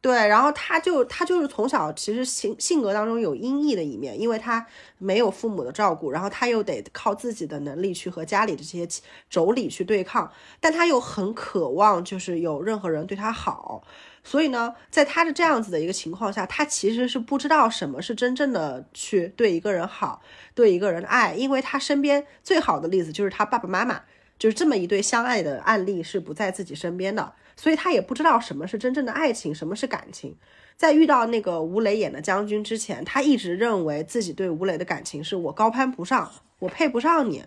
[0.00, 4.64] 对，然后他就他就是从小其实性性格当中有阴翳的一面，因为他
[4.96, 10.30] 没有父母的照顾，然后他又得靠自己的能力去和家里的这些妯娌去对抗，
[10.60, 13.82] 但他又很渴望就是有任何人对他好。
[14.22, 20.20] 所以呢，在他的这样子的一个情况下，他其实是不知道什么是真正的去对一个人好，
[20.54, 24.02] 对一个人爱，因为他身边最好的例子就是他爸爸妈妈，
[24.38, 30.36] 就是这么一对相爱的案例是不在自己身边的，所以他也不知道什么是真正的爱情，什么是感情。
[30.76, 37.44] 在遇到那个吴磊演的将军之前，他一直认为自己对吴磊的感情是我高攀不上，我配不上你，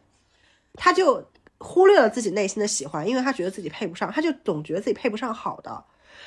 [0.73, 1.25] 他就
[1.58, 5.86] 忽略了自己内心的喜欢，因为他觉得自己配不上，他就总觉得自己配不上好的。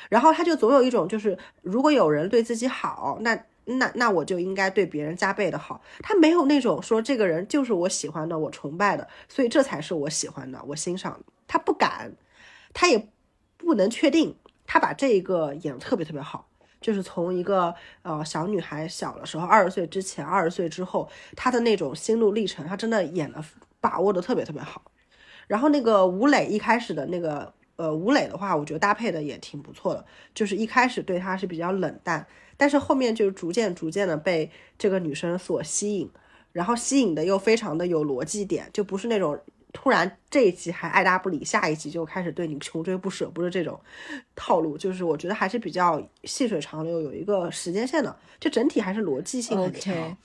[0.09, 5.81] 然后他就总有一种，就是如果有人对自己好，那那那我就应该对别人加倍的好。
[6.01, 11.21] 他没有那种说这个人就是我喜欢的，我崇拜的，所以这才是我喜欢的，我欣赏。
[11.47, 12.15] 他不敢，
[12.73, 13.09] 他也
[13.57, 14.37] 不能确定。
[14.67, 16.49] 他把这一个演的特别特别好，
[16.81, 23.45] 就是从一个呃小女孩小的时候，二十岁之前，二十岁之后，她的那种心路历程，她真的演的
[23.81, 24.83] 把握的特别特别好。
[25.47, 27.53] 然后那个吴磊一开始的那个。
[27.77, 30.05] 呃，吴磊的话，我觉得搭配的也挺不错的。
[30.33, 32.25] 就是一开始对他是比较冷淡，
[32.57, 36.09] 但是后面就逐渐逐渐的被这个女生所吸引，
[36.53, 39.37] 然后吸引的又非常的有逻辑点，就不是那种
[39.73, 43.81] 突然这一集还爱搭不理，下一集就开始对你穷追不舍，不是这种
[44.37, 44.79] 套路。
[44.79, 50.17] 就是我觉得还是比较细水长流，有一个时间线的，就整体还是逻辑性很强。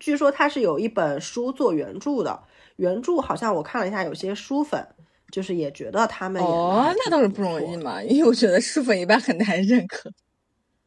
[0.00, 2.44] 据说他是有一本书做原著的，
[2.76, 4.88] 原著好像我看了一下，有些书粉。
[5.32, 10.12] 就是也觉得他们哦，那倒是不容易嘛，因为我觉得书粉一般很难认可。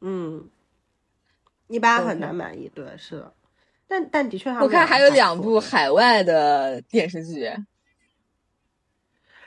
[0.01, 0.47] 嗯，
[1.67, 2.71] 一般很难满意。
[2.75, 3.33] 对，是的。
[3.87, 7.49] 但但的确，我看还有两部海外的电视剧，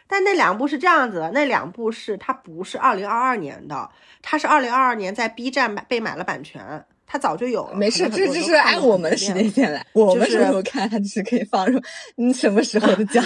[0.09, 3.89] 但那两部是这样子的，那两部是它不是二零二二年的，
[4.21, 7.77] 它是二零二二年在 B 站买被买了版权，它早就有了。
[7.77, 11.81] 没事，这这是按我们的时间线来，我们什么时候看，它就是可以放入
[12.17, 13.25] 你什么时候的 讲。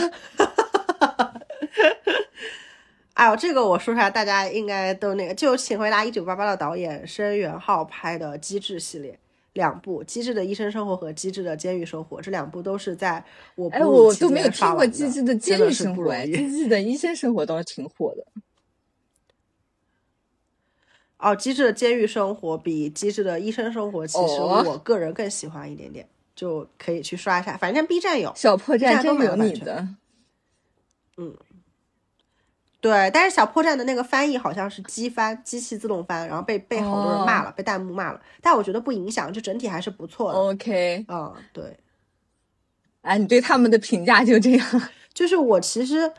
[3.15, 9.19] 哎呦，这个我说出来，大家应该都那个，就《请回答一九八八》的导演申元浩拍的《机智》系列
[9.53, 13.23] 两部，《机智的医生生活》和《机智的监狱生活》，这两部都是在
[13.55, 18.25] 我哎，我都没有听过《机智的监狱生活》，《机智的医生生活》倒是挺火的。
[21.19, 28.33] 哦，《机智的监狱生活》比《机智的医生生活》其实我个人更喜欢一点点，就可以去刷一下，反正 B 站有。
[28.35, 29.87] 小破站真有你的。
[31.19, 31.37] 嗯。
[32.83, 38.21] 对，但是小破站的那个翻译好像是机翻，机器自动翻，然后被被好多人骂了，哦、被弹幕骂了。
[38.41, 40.39] 但我觉得不影响，就整体还是不错的。
[40.41, 41.79] OK，嗯，对。
[43.03, 44.83] 哎，你对他们的评价就这样？
[45.15, 46.13] 就是我其实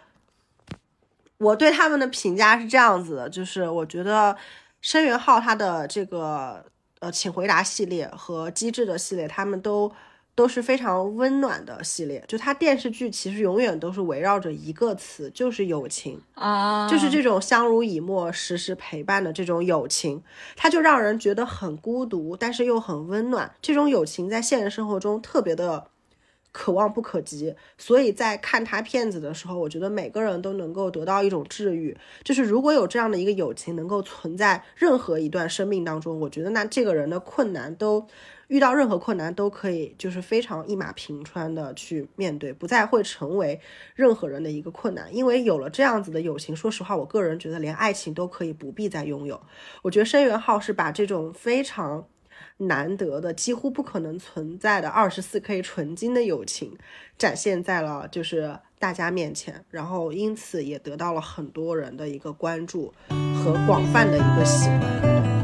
[1.38, 4.34] 我对他们的评价是这样子的，就是我觉得
[4.80, 6.66] 申元浩他的这个
[7.00, 9.92] 呃，请回答系列和机智的系列，他们都。
[10.36, 20.24] 都是非常温暖的系列，就它电视剧其实永远都是围绕着一个词，就是友情啊，就是这种相濡以沫、时时陪伴的这种友情，
[20.56, 23.54] 它就让人觉得很孤独，但是又很温暖。
[23.62, 25.86] 这种友情在现实生活中特别的
[26.52, 27.54] 可望不可及。
[27.78, 31.96] 所以在看他片子的时候，我觉得每个人都能够得到一种治愈。
[32.24, 38.08] 就是如果有这样的一个友情能够存在任何一段生命当中，我觉得那这个人的困难都。
[38.48, 43.60] 遇到任何困难都可以，就是非常一马平川的去面对，不再会成为
[43.96, 45.14] 任何人的一个困难。
[45.16, 49.42] 因为有了这样子的友情，说实话，我个人觉得连爱情都可以不必再拥有。
[49.82, 52.06] 我觉得申元浩是把这种非常
[52.58, 56.78] 难得的、几乎不可能存在的二十四 K 纯金的友情
[57.18, 65.43] 展现在了就是大家面前，然后因此也得到了很多人的一个关注和广泛的一个喜欢。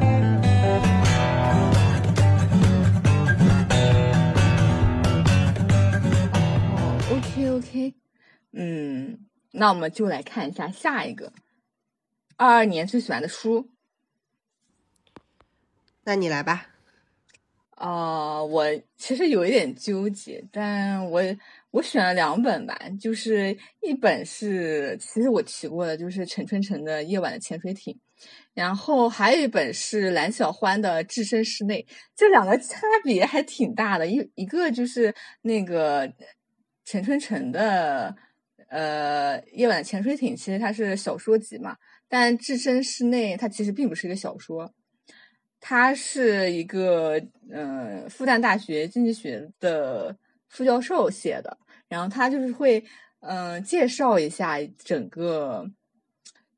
[7.60, 7.94] OK，
[8.54, 9.20] 嗯，
[9.52, 11.34] 那我们就来看一下下一个
[12.38, 13.70] 二二年最喜欢的书。
[16.06, 16.68] 那你来吧。
[17.76, 21.22] 呃，我其实有一点纠结，但我
[21.72, 27.94] 我选了两本吧，就是一本是其实我提过的，就是陈春成的《夜晚的潜水艇》，
[28.54, 36.14] 然后还有一本是蓝小欢的《置身室内》，这两个差别还挺大的，一一个就是那个。
[36.90, 38.16] 陈春成的
[38.68, 44.74] 呃《夜晚潜水艇》其实它是小说集嘛，但《置身事内》它其实并不是一个小说，
[45.60, 47.22] 它是一个
[47.52, 52.84] 呃复旦大学经济学的副教授写的，然后他就是会
[53.20, 55.70] 嗯介绍一下整个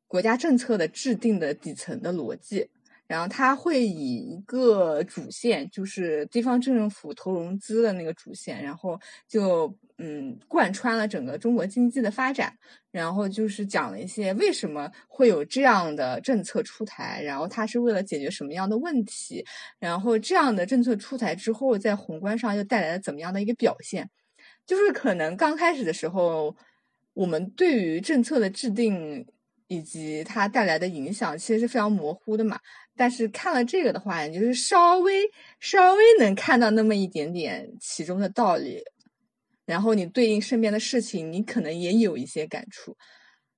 [0.07, 2.69] 国家政策的制定的底层的逻辑，
[3.05, 9.77] 然后他会以一个主线就是地方政府投融资的那个主线，然后就。
[10.03, 12.51] 嗯，贯穿了整个中国经济的发展，
[12.89, 19.45] 然后就是讲了一些为什么会有这样的政策出台，然后它是为了解决什么样的问题，
[19.77, 24.09] 然后这样的政策出台之后，在宏观上又带来了怎么样的一个表现？
[24.65, 26.55] 就是可能刚开始的时候，
[27.13, 29.23] 我们对于政策的制定
[29.67, 32.59] 以及它带来的影响其实是非常模糊的嘛。
[32.95, 35.21] 但是看了这个的话，你就是稍微
[35.59, 38.81] 稍微能看到那么一点点其中的道理。
[39.65, 42.95] 然后你对应身边的事情，你可能也有一些感触，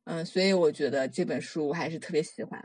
[0.05, 2.63] 嗯，所以我觉得这本书我还是特别喜欢。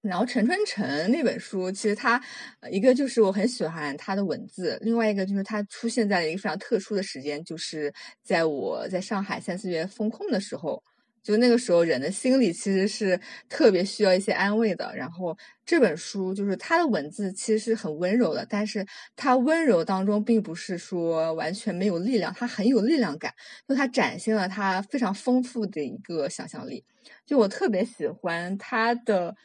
[0.00, 2.22] 然后陈春成那本书，其实他
[2.70, 10.82] 一个就是我很喜欢他的文字，另外一个就是他出现在了一个非常特殊的时间，就是在我在上海三四月封控的时候。
[11.28, 14.90] 就那个时候，人的心里其实是特别需要一些安慰的。
[14.96, 15.36] 然后
[15.66, 23.30] 这本书就是它的文字其实是很温柔的，但是它温柔当中并不是说完全没有力量，它很有力量感。
[23.68, 26.82] 就它展现了它非常丰富的一个想象力。
[27.26, 29.36] 就我特别喜欢它的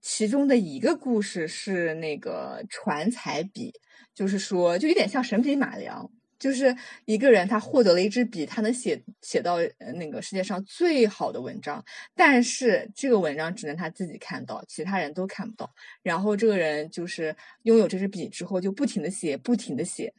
[0.00, 3.72] 其中的一个故事是那个传彩笔，
[4.14, 6.08] 就是说就有点像神笔马良。
[6.40, 6.74] 就是
[7.04, 9.58] 一个人，他获得了一支笔，他能写写到
[9.94, 11.84] 那个世界上最好的文章，
[12.16, 15.70] 但是这个文章只能他自己看到，其他人都看不到。
[16.02, 20.12] 然后这个人就是拥有这支笔之后，就不停的写，不停的写。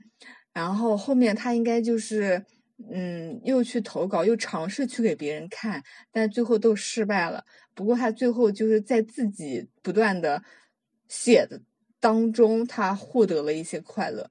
[0.54, 2.46] 然后后面他应该就是，
[2.92, 7.44] 嗯，又去投稿，又尝试去给别人看，但最后都失败了。
[7.74, 10.44] 不过他最后就是在自己不断的
[11.08, 11.60] 写的
[12.00, 14.30] 当中，他获得了一些快乐。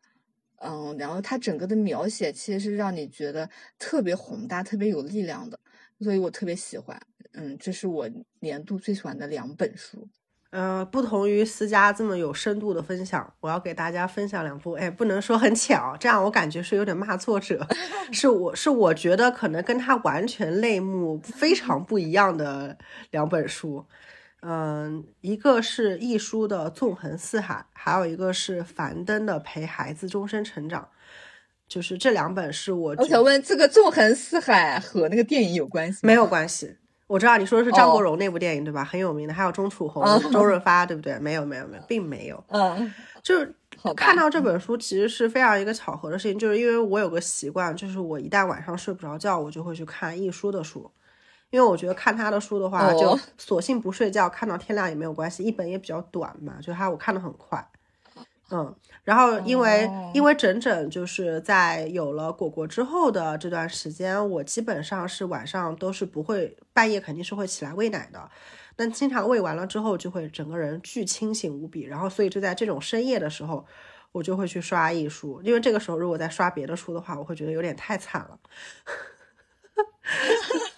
[0.61, 5.59] 嗯，然后它整个的描写其实是让你觉得特别宏大、特别有力量的，
[6.01, 7.01] 所以我特别喜欢。
[7.33, 8.09] 嗯，这是我
[8.41, 10.09] 年度最喜欢的两本书。
[10.51, 14.73] 嗯，不同于思佳这么有深度的分享，我要给大家分享两部。
[14.73, 17.65] 哎，不能说很巧，这样我感觉是有点骂作者。
[18.11, 22.77] 是我是我觉得可能跟他完全类目非常不一样的
[23.13, 23.87] 两本书。
[24.43, 30.83] 嗯，一个是易舒的《纵横四海》，还有一个是樊登的《陪孩子终身成长》，
[31.69, 32.95] 就是这两本是我。
[32.97, 36.07] 我想问，这个《纵横四海》和那个电影有关系？
[36.07, 36.77] 没有关系。
[37.07, 38.85] 我知道你说的是张国荣那部电影，对吧？
[38.85, 41.19] 很有名的，还有钟楚红、周润发，对不对？
[41.19, 42.43] 没有，没有，没有，并没有。
[42.49, 43.53] 嗯，就是
[43.97, 50.89] 看到这本书，其实是非常一个巧合的事情，就是因为我有个习惯，就是我一旦晚上睡不着觉，我就会去看易舒的书。
[51.51, 55.43] 因为我觉得看他的书的话，就索性不睡觉，看到天亮也没有关系。
[55.43, 57.69] 一本也比较短嘛，就他我看的很快，
[58.51, 58.75] 嗯。
[59.03, 68.31] 然后因为因为整整就是在有了果果之后的这段时间，我基本上是晚上都是不会半夜肯定是会起来喂奶的，
[68.77, 71.83] 但经常喂完了之后就会整个人巨清醒无比。
[71.83, 73.67] 然后所以就在这种深夜的时候，
[74.13, 78.39] 我就会去刷艺术，因为这个时候如果再刷别的书的话，我会觉得有点太惨了。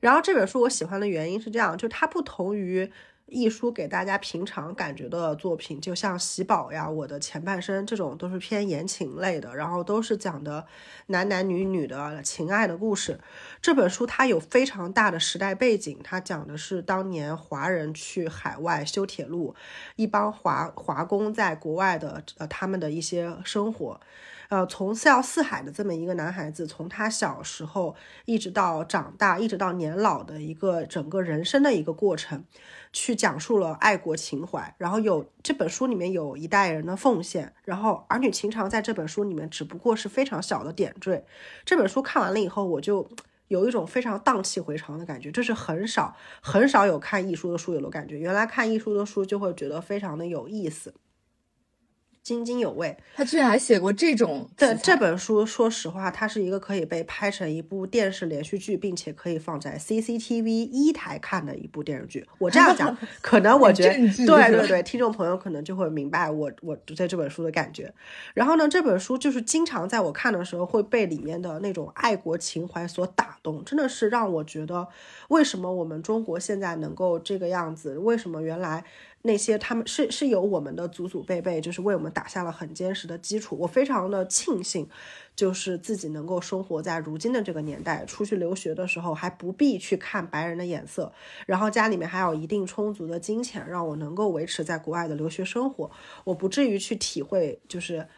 [0.00, 2.90] 然后这本书我喜欢的原因是这样，就它不同于
[3.26, 10.64] 艺书给大家平常感觉的作品，就像《喜宝》呀、《我的前半生》这种，都是偏言情类的，然后都是讲的
[11.06, 13.18] 男男女女的情爱的故事。
[13.60, 19.56] 这本书它有非常大的时代背景，它讲的是当年华人去海外修铁路，
[19.96, 24.00] 一帮华华工在国外的呃他们的一些生活。
[24.48, 27.96] 呃，从四要四海的这么一个男孩子，从他小时候
[28.26, 32.44] 一直到长大，一直到年老的一个整个人生的一个过程，
[32.98, 34.74] 去讲述了爱国情怀。
[34.78, 41.26] 然后有这本书里面有一代人的奉献，然后儿女情长在这本书里面只不过是非常小的点缀。
[41.66, 43.06] 这本书看完了以后，我就
[43.48, 48.18] 有一种非常荡气回肠的感觉，这是很少很少有看艺术的书有的感觉。
[48.18, 50.94] 原来看艺术的书就会觉得非常的有意思。
[52.26, 54.50] 津津有味，他居然还写过这种。
[54.56, 62.26] 对这本书，说实话，它是一个可以被拍成一部电视连续剧，并且可以放在 CCTV 一台看的一部电视剧。
[62.38, 63.94] 我这样讲， 可能我觉得，
[64.26, 67.94] 对对对，听众朋友可能就会明白我我对这本书的感觉。
[68.34, 74.88] 然后呢，这本书就是经常在我看的时候会被里面的那种爱国情怀所打动，真的是让我觉得，
[75.28, 77.96] 为什么我们中国现在能够这个样子？
[77.96, 78.82] 为什么原来？
[79.26, 83.56] 那些他们是是有我们的祖祖辈辈，就是为我们打下了很坚实的基础。
[83.58, 84.88] 我非常的庆幸，
[85.34, 91.12] 就是自己能够生活在如今的这个年代，出去留学的时候还不必去看白人的眼色，
[91.46, 95.90] 然后家里面还有一定充足的金钱，让我能够维持在国外的留学生活。
[96.24, 98.08] 我不至于去体会就是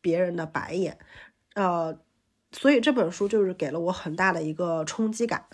[0.00, 0.98] 别人的白眼，
[1.54, 1.98] 呃，
[2.52, 5.46] 所以这本书就是给了我很大的一个冲击感。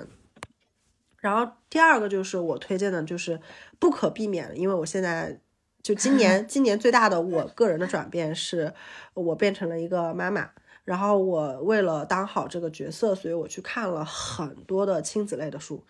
[1.19, 3.41] 然后第二个就是我推荐的，就是
[3.83, 5.41] 不可避免的，因为我现在
[5.83, 8.73] 就今年 今年最大的我个人的转变是，
[9.13, 10.51] 我变成了一个妈妈。
[10.85, 15.85] 然后我为了当好这个角色，所以我去看了很多的亲子类的书。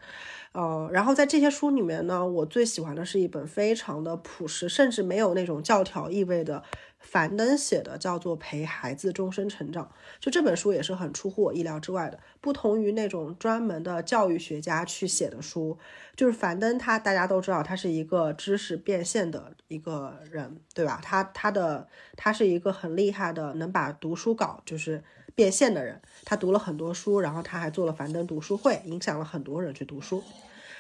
[0.53, 6.63] 呃，然后在这些书里面呢，我最喜欢的是一本非常的朴实，甚至没有那种教条意味的。
[7.05, 9.85] 樊登写的叫做《陪孩子终身成长》，
[10.21, 12.21] 就这本书也是很出乎我意料之外的。
[12.41, 15.77] 不同于那种专门的教育学家去写的书，
[16.15, 21.01] 就是樊登他大家都知道，他是一个知识变现的一个人，对吧？
[21.03, 25.03] 他他的他是一个很厉害的，能把读书稿就是
[25.43, 26.01] 变现的人。
[26.25, 30.23] 他读了很多书，然后他还做了樊登读书会，影响了很多人去读书。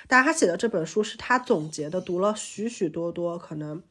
[0.06, 3.82] 但是他写的这本书是他总结的，读了许许多多可能。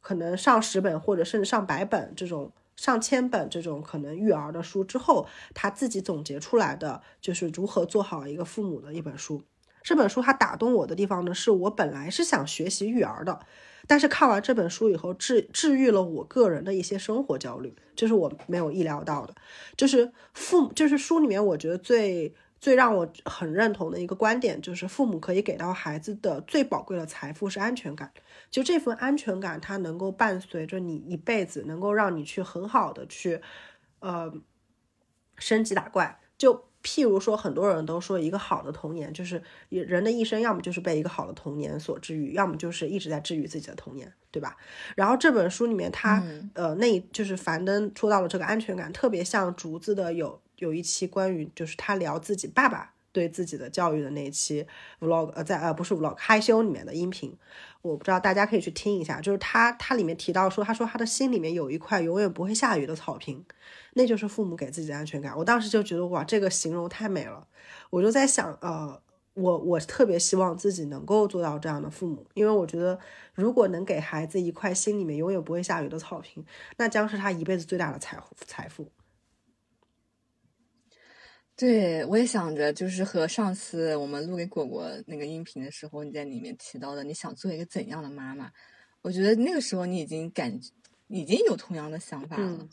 [0.00, 9.42] 可能上十本或者甚至上百本这种上千本这种可能育儿的书之后，他自己总结出来的就是如何做好一个父母的一本书。
[9.82, 13.40] 这本书它打动我的地方呢，是我本来是想学习育儿的，
[13.86, 19.34] 但是看完这本书以后治治愈了我个人的一些生活焦虑，这是我没有意料到的。
[19.76, 22.34] 就是父就是书里面我觉得最。
[22.60, 28.10] 最让我很认同的一个观点，就是父母可以给到孩子的最宝贵的财富是安全感。
[28.50, 33.38] 就这份安全感，它能够伴随着你一辈子，能够让你去很好的去，
[33.98, 34.32] 呃，
[35.36, 36.18] 升级打怪。
[36.38, 44.56] 就譬如说，很多人都说，一个好的童年，就是人的一生，要么就是被一个好的童年所治愈，要么就是一直在治愈自己的童年，对吧？
[44.94, 46.22] 然后这本书里面，他
[46.52, 50.40] 呃，那就是樊登说到了这个安全感，特别像竹子的有。
[50.58, 54.66] 有一期关于就是他聊自己爸爸对自己的教育的那一期
[55.00, 57.32] vlog，呃，在呃不是 vlog 害羞里面的音频，
[57.80, 59.20] 我不知道大家可以去听一下。
[59.20, 63.44] 就是他他里面提到说，他说他的心里面有一块永远不会下雨的草坪，
[63.92, 65.32] 那就是父母给自己的安全感。
[65.38, 67.46] 我当时就觉得哇，这个形容太美了。
[67.90, 69.00] 我就在想，呃，
[69.34, 72.98] 我我特别希望自己能够做到这样的父母，因为我觉得
[73.34, 76.44] 如果能给孩子一块心里面永远不会下雨的草坪，
[76.78, 78.88] 那将是他一辈子最大的财财富。
[81.56, 88.50] 对，我也想着，就是和上次我们录给果果那个音频的时候，你在里面提到的，你想做一个怎样的妈妈？
[89.02, 90.58] 我觉得那个时候你已经感
[91.06, 92.68] 已经有同样的想法了。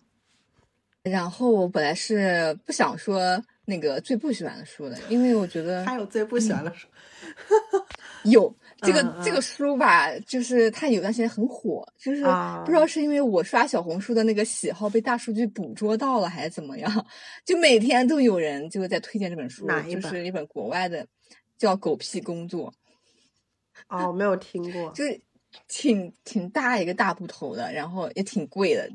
[1.04, 6.88] 然后我本来是不想说那个最不喜欢的书的，因为我觉得还有最不喜欢的书，
[8.26, 8.54] 有。
[8.84, 12.24] 这个这个书吧，就是它有段时间很火，就是
[12.66, 17.06] 不知道是因为我刷小红书的那个喜好被大数据捕捉到了，还是怎么样，
[17.46, 21.06] 就每天都有人就是在推荐这本书，就是一本国外的，
[21.60, 22.74] 叫《狗屁工作》。
[23.88, 25.22] 哦，没有听过，就是
[25.68, 28.90] 挺挺大一个大部头的，然后也挺贵的。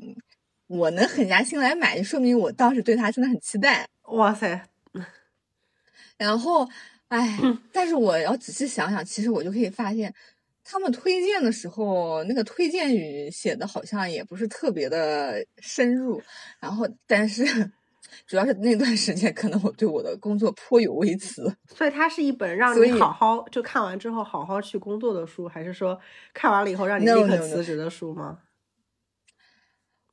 [0.67, 3.87] 我能狠下心来买，就说明我当时对它真的很期待。
[4.01, 4.67] 哇塞！
[6.17, 6.67] 然后。
[7.09, 7.39] 哎，
[7.71, 10.13] 但是我要仔细想想，其实我就可以发现，
[10.63, 16.21] 他们推荐的时候，那个推荐语写的好像也不是特别的深入。
[16.59, 17.45] 然后，但是
[18.25, 21.55] 主要是那段时间，可能我对我的工作颇有微词。
[21.73, 25.97] 所以它是一本让你好好就看完之后好好去工作的书，还是说
[26.33, 28.39] 看完了以后让你立刻.辞职的书吗？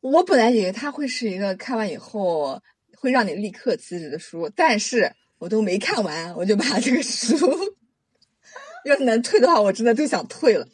[0.01, 2.61] 我本来以为它会是一个看完以后
[2.99, 5.11] 会让你立刻辞职的书，但是
[5.45, 7.37] 我都没看完，我就把这个书，
[8.87, 10.67] 要是能退的话，我真的就想退了。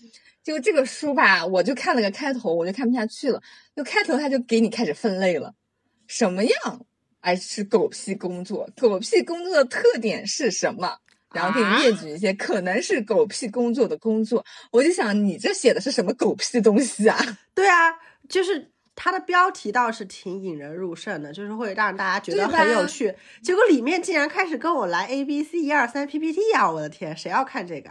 [0.45, 3.43] 就这个书吧，我就看了个开头，我就看不下去了。
[3.75, 5.53] 就开头他就给你开始分类了，
[6.07, 6.87] 什么样
[7.19, 8.71] 哎是狗屁工作？
[8.77, 10.99] 狗屁工作的特点是什么？
[11.35, 14.45] 然后给你列举一些可能是狗屁工作的工作。
[14.71, 17.19] 我就想，你这写的是什么狗屁东西啊？
[17.57, 17.91] 对啊，
[18.29, 18.71] 就是
[19.03, 23.17] 它的标题倒是挺引人入胜的，就是会让大家觉得很有趣。
[23.43, 27.91] 结果里面竟然开始跟我来 A B C 一二三 PPT 啊、我的天，谁要看这个？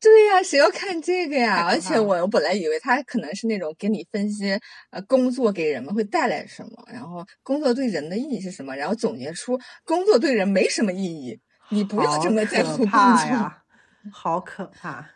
[0.00, 1.66] 对呀、谁要看这个呀？
[1.66, 4.56] 而且我我本来以为他可能是那种给你分析
[4.90, 13.00] 呃工作给人们会带来什么，然后工作对人的意义是什么，然后总结出工作对人没什么意义，你不要这么在乎工作。
[13.26, 13.64] 呀，
[14.12, 15.10] 好可怕！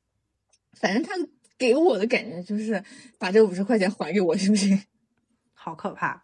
[0.78, 1.14] 反正他
[1.58, 2.82] 给我的感觉就是
[3.18, 4.82] 把这五十块钱还给我，行不行？
[5.54, 6.22] 好可怕！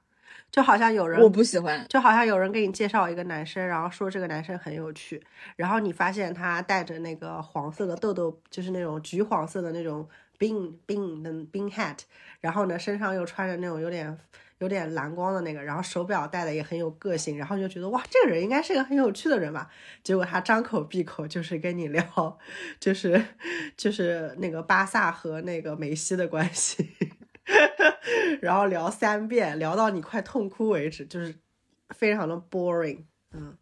[0.50, 1.84] 就好像有人我不喜欢。
[1.88, 5.22] 就好像有人给你介绍一个男生，然后说这个男生很有趣，
[5.56, 10.06] 然后你发现他戴着那个黄色的豆豆，就是那种橘黄色的那种
[10.38, 11.98] bean bean 的 bean hat，
[12.40, 14.18] 然后呢身上又穿着那种有点
[14.62, 19.68] 有点蓝光的那个，然后手表戴的也很有个性，然后你就觉得哇，这个人应该是个很有趣的人吧？
[20.04, 22.38] 结果他张口闭口就是跟你聊，
[22.78, 23.20] 就是
[23.76, 26.94] 就是那个巴萨和那个梅西的关系。
[28.40, 31.34] 然后聊三遍，聊到你快痛哭为止，就是
[31.90, 33.04] 非常的 boring。
[33.32, 33.58] 嗯，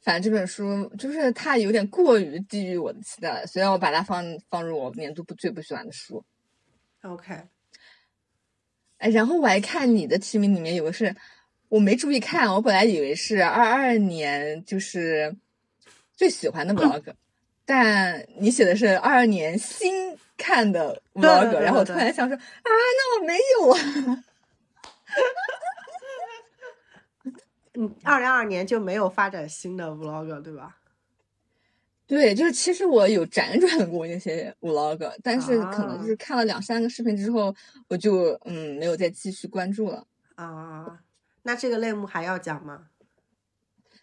[0.00, 6.24] 反正这本书就是它有点过于低于我的期待了，所以我把它放放入我年度不最不喜欢的书。
[7.02, 7.48] OK，
[9.02, 11.14] 哎，然后我还看你的提名里面有个是，
[11.68, 15.34] 我没注意看，我本来以为是二二年就是
[16.14, 17.02] 最喜欢的 vlog，、
[17.66, 24.24] 但你写的是二二年新看的 vlog，对对对然后我突然想说啊，那我没有啊，
[27.74, 30.76] 嗯，二零二二年就没有发展新的 vlog 对吧？
[32.12, 37.54] 对，就是其实我有辗转过那些 vlog，但是可能就是看了两三个视频之后，
[37.88, 40.06] 我就嗯没有再继续关注了。
[40.34, 41.00] 啊，
[41.44, 42.88] 那这个类目还要讲吗？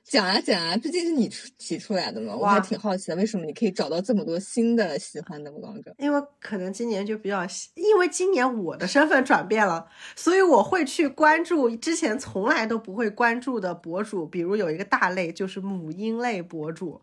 [0.03, 5.93] 讲啊讲啊，毕竟是你出提出来的嘛，我还挺好奇的，为什么你可以找到这么多新的喜欢的 vlog？
[5.99, 7.45] 因为可能今年就比较，
[7.75, 16.99] 因为今年我的身份转变了，所以我会去关注之前从来都不会关注的博主，比如有一个大类就是母婴类博主，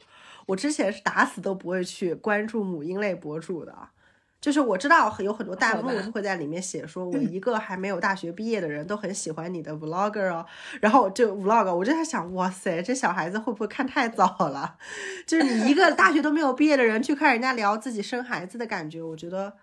[0.47, 3.91] 我之前是打死都不会去关注母婴类博主的。
[4.39, 10.47] 就是我知道有很多弹幕会在里面写说， 我一个还没有大学毕业的人都很喜欢你的 vlogger 哦，
[10.81, 14.77] 然后就 vlog，我就在想，哇塞，这小孩子会不会看太早了？
[15.27, 19.55] 就是你一个大学都没有毕业的人去看人家聊自己生孩子的感觉，我觉得，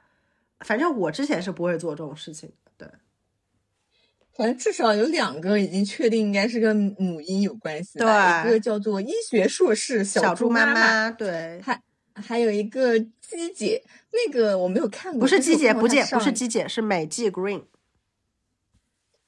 [0.62, 2.52] 反正我之前是不会做这种事情
[4.36, 8.06] 反正至少有两个已经确定应该是跟母婴有关系的，
[8.44, 11.80] 对一个叫做医学硕士小猪妈妈，对，还
[12.16, 17.66] 还有一个鸡姐，那个我没有看过，不是鸡姐，不姐，不是鸡姐，是美纪 Green，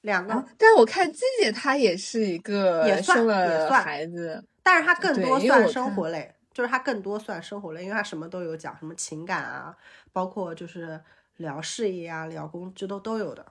[0.01, 9.76] 两个，啊，但是我看鸡姐她也是一个也算生也了算孩子，但是她更多算生活类，就是她更多算生活类，因为她什么都有讲，什么情感啊，
[10.12, 10.99] 包括就是
[11.38, 13.45] 聊事业啊，聊工，这都都有的。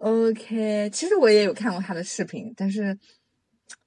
[0.00, 2.96] OK，其实我也有看过他的视频，但是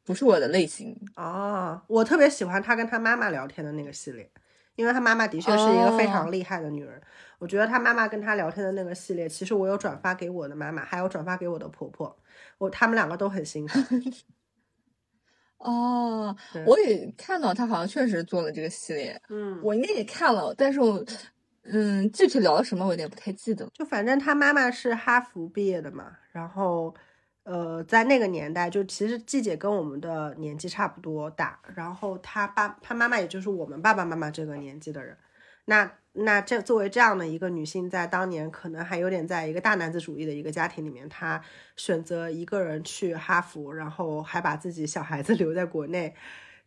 [0.03, 0.95] 不是我的类型。
[1.15, 4.29] 哦，我特别喜欢他跟他妈妈聊天的那个系列，
[4.75, 7.01] 因为他妈妈的确是一个非常厉害的女人。
[7.39, 12.15] 我觉得他妈妈跟他聊天的那个系列，其实我有转发给我的妈妈，还有转发给我的婆婆，
[12.57, 13.81] 我他们两个都很欣赏。
[15.59, 16.35] 哦，
[16.65, 21.03] 我也看到他好像确实做了这个系列，嗯，我应该也看了，但是我
[21.63, 23.69] 嗯具体聊了什么我有点不太记得。
[23.73, 26.93] 就反正他妈妈是哈佛毕业的嘛，然后
[27.43, 35.17] 呃，在那个年代，就其实季姐跟我们的年纪差不多大，然后他爸他妈妈也就是我们爸爸妈妈这个年纪的人，
[35.65, 41.41] 那那这作为这样的一个女性，在当年可能还有点在一个大男子主义的一个家庭里面，她
[41.75, 46.15] 选择一个人去哈佛，然后还把自己小孩子留在国内。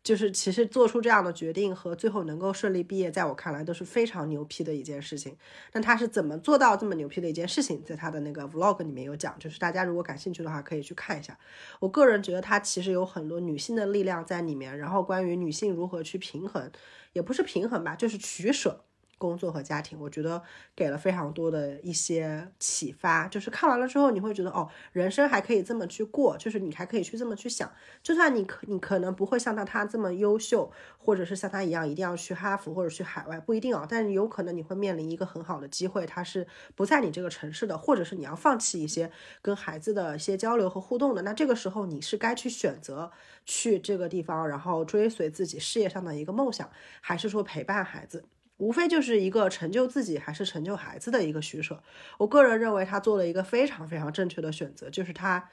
[0.05, 5.35] 就是其实做出这样的决定和最后能够顺利毕业，在我看来都是非常牛批的一件事情。
[5.73, 11.37] 那他是怎么做到这么牛批的一件事情，在他的那个 vlog 里面有讲，就是大家如果感兴趣的话，可以去看一下。
[11.81, 16.71] 我个人觉得他其实有很多女性的力量在里面，然后关于女性如何去平衡，
[17.15, 18.85] 也不是平衡吧，就是取舍
[19.25, 20.43] 工作和家庭，我觉得
[20.77, 23.27] 给了非常多的一些启发。
[23.29, 27.73] 就是看完了之后，你会觉得哦，人生还可以这么去过，就是你还可以去这么去想。
[28.03, 33.87] 就算你可你可能不会像他他这么优秀，或者是像他一样一定要去哈佛或者去海外，不一定啊。
[33.89, 39.11] 但是有可能你会面临一个很好的机会，他是不在你这个城市的，或者是你要放弃一些
[39.41, 41.23] 跟孩子的一些交流和互动的。
[41.23, 43.11] 那这个时候你是该去选择
[43.47, 46.69] 去这个地方，然后追随自己事业上的一个梦想，
[47.01, 48.25] 还是说陪伴孩子？
[48.57, 51.83] 无非就是一个成就自己还是成就孩子的一个取舍。
[52.19, 55.51] 我个人认为他做了一个非常非常正确的选择，就是他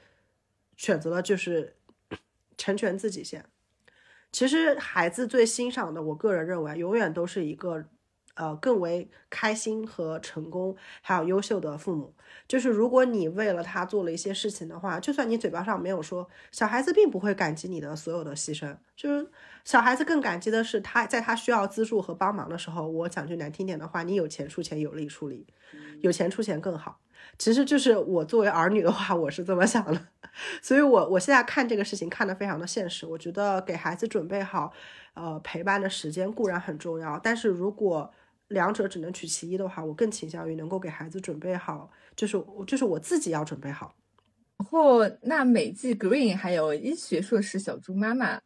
[0.76, 1.76] 选择了就是
[2.56, 3.44] 成全自己先。
[4.30, 7.84] 其实孩子最欣赏的，我个人认为永远都是一个。
[8.34, 12.14] 呃，更为开心和成功，还有优秀的父母，
[12.48, 19.30] 就是如果你为了他做了一些事情的话，就算你嘴巴上没有说，小孩子并不会感激你的所有的牺牲，就是
[19.64, 25.46] 小孩子更感激的是他在他需要资助和帮忙的时候，我讲句难听点的话，你有钱出钱，有力出力，
[26.00, 26.98] 有钱出钱更好。
[27.38, 30.06] 其实就是我作为儿女的话，我是这么想的，
[30.60, 34.72] 所以我我现在看这个事情看得非常的现实，我觉得给孩子准备好，
[35.14, 38.12] 呃，陪伴的时间固然很重要，但是如果
[38.52, 43.94] 两者只能取其一的话，我更倾向于能够给孩子准备好，就是就是我自己要准备好。
[44.58, 48.40] 然后，那美纪 Green 还有医学硕士小猪妈妈，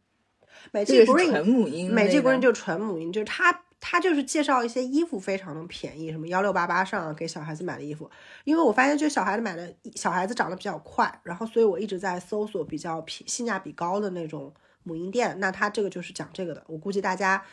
[0.71, 8.09] 美纪 Green 纯母婴，美纪 Green 就纯母婴，就是她他就是介绍一些衣服非常的便宜，什么幺六八八上给小孩子买的衣服。
[8.45, 14.51] 因为我发现就小孩子买的小孩子长得比较快，然后所以我一直在搜索比较便性价比高的那种
[14.81, 15.39] 母婴店。
[15.39, 17.43] 那他这个就是讲这个的，我估计大家。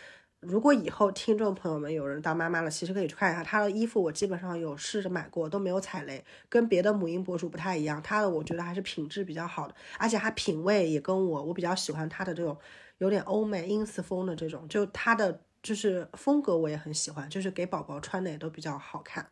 [0.47, 4.03] 如果以后听众朋友们有人当妈妈了，其实可以去看一下她的衣服。
[4.03, 8.03] 我基本上有试着买过，都没有踩雷，跟别的母婴博主不太一样。
[8.03, 12.57] 她的我觉得还是品质比较好的，而且她品味也跟我，我比较喜欢她的这种
[12.99, 19.27] 有点欧美 ins 风的这种，就她的就是风格我也很喜欢，就是给宝宝穿的也都比较好看。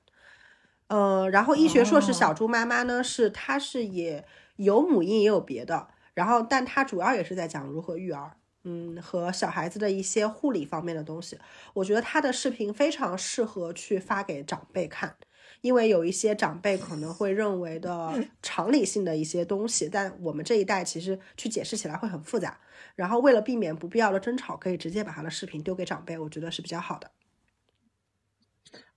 [0.88, 8.32] 呃，然后医学硕士小猪妈妈呢，是她是也有母婴也有别的，然后但她主要也是在讲如何育儿。
[8.64, 11.36] 嗯，和小孩子的一些护理方面的东西，
[11.74, 15.16] 我觉得他的视频非常适合去发给长辈看，
[15.62, 22.60] 因为有一些长辈可能会认为的常理性的一些东西，但我们这一代其实去解释起来会很复杂。
[22.94, 27.10] 然后为了避免不必要的争吵，可以直接把他的视频丢给长辈，我觉得是比较好的。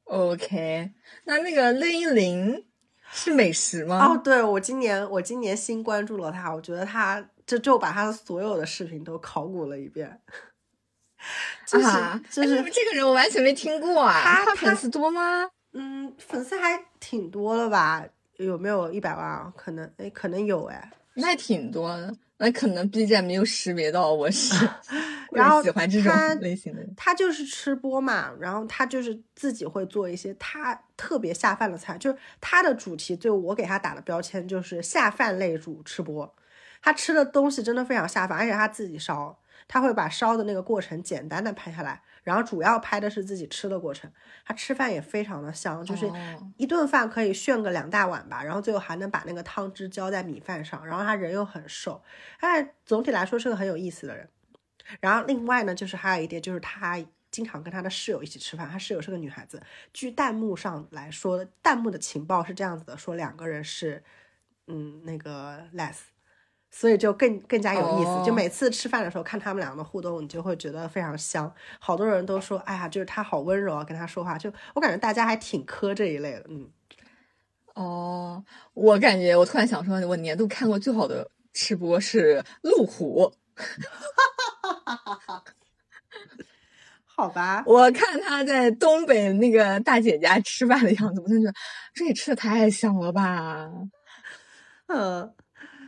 [0.03, 0.91] OK，
[1.23, 2.67] 那那个乐依林
[3.11, 4.05] 是美食吗？
[4.05, 7.31] 哦，对我今年我今年新关注了他，我觉得他。
[7.45, 10.19] 就就把他所有的视频都考古了一遍，
[11.83, 14.43] 啊，就是这个人我完全没听过啊。
[14.45, 15.49] 他粉丝多吗？
[15.73, 18.05] 嗯，粉丝还挺多的吧？
[18.37, 19.53] 有没有一百万啊？
[19.55, 20.91] 可能哎，可能有哎。
[21.13, 24.67] 那挺多的，那可能 B 站没有识别到我是，
[25.31, 26.81] 然后喜欢这种类型的。
[26.97, 36.35] 他就是吃播嘛，然后他就是自己会做一些他特别下饭的菜，就是他的主题，就我给他打的标签就是下饭类主吃播。
[36.85, 39.35] 他吃的东西真的非常下饭，而且他自己烧，
[39.67, 44.11] 他会把烧的那个过程简单的拍下来，然后主要拍的是自己吃的过程。
[44.45, 46.07] 他吃饭也非常的香，就是
[46.57, 52.03] 一顿饭可以炫个两大碗吧，然后最后还能把那个汤汁浇在米饭上，然后他人又很瘦，
[52.37, 54.29] 哎，总体来说是个很有意思的人。
[54.99, 59.59] 然后另外呢，就是还有一点就是他经常跟他的室友一起吃饭，他室友是个女孩子。
[59.91, 64.03] 据弹幕上来说，弹幕的情报是这样子的，说两个人是，
[64.67, 65.95] 嗯，那个 less。
[66.77, 71.49] 所以就更更加有意思，就每次吃饭的时候看他们两个的互动，你就会觉得非常香。
[71.79, 76.43] 好多人都说，哎呀，就是他好温柔啊，跟他说话，就我感觉大家还挺磕这一类的。
[76.49, 76.69] 嗯，
[77.75, 83.31] 哦，我感觉我突然想说，我年度看过最好的吃播是路虎。
[87.05, 91.53] 好吧，我看他在东北那个大姐家吃饭的样子，我就觉得
[91.93, 93.71] 这也吃的太香了吧。
[94.87, 95.33] 嗯。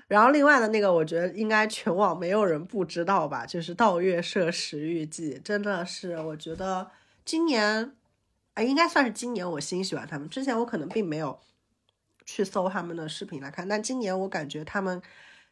[0.08, 6.90] 然后另外的那个，我觉得应该全网没有人不知道吧，就是盗月社食欲记，真的是我觉得
[7.26, 7.92] 今年，
[8.54, 10.30] 哎，应该算是今年我新喜欢他们。
[10.30, 11.40] 之前我可能并没有
[12.26, 15.02] 去搜他们的视频来看，但今年我感觉他们。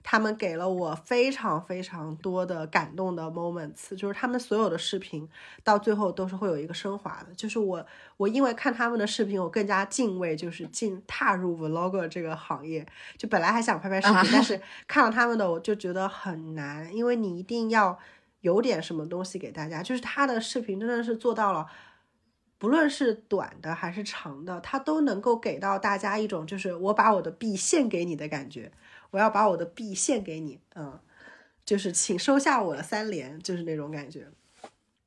[0.08, 5.28] 他们给了我非常非常多的感动的 moments，就是他们所有的视频
[5.64, 7.34] 到最后都是会有一个升华的。
[7.34, 7.84] 就是我，
[8.18, 12.86] 我因为看他们的视频，我更加敬畏，就是进踏入 vlog 这个行业。
[13.18, 17.98] 就本来还想拍拍视频，但 是看了他们的，我就觉得很难，因为你一定要
[18.42, 19.82] 有点什么东西给大家。
[19.82, 21.66] 就是他的视频真的是做到了，
[22.60, 28.72] 不论是短的还是长的，他都能够给到大家一种就是我把我的币献给你的感觉。
[29.16, 31.00] 我要把我的币献给你，嗯，
[31.64, 34.28] 就是请收下我的三连，就是那种感觉。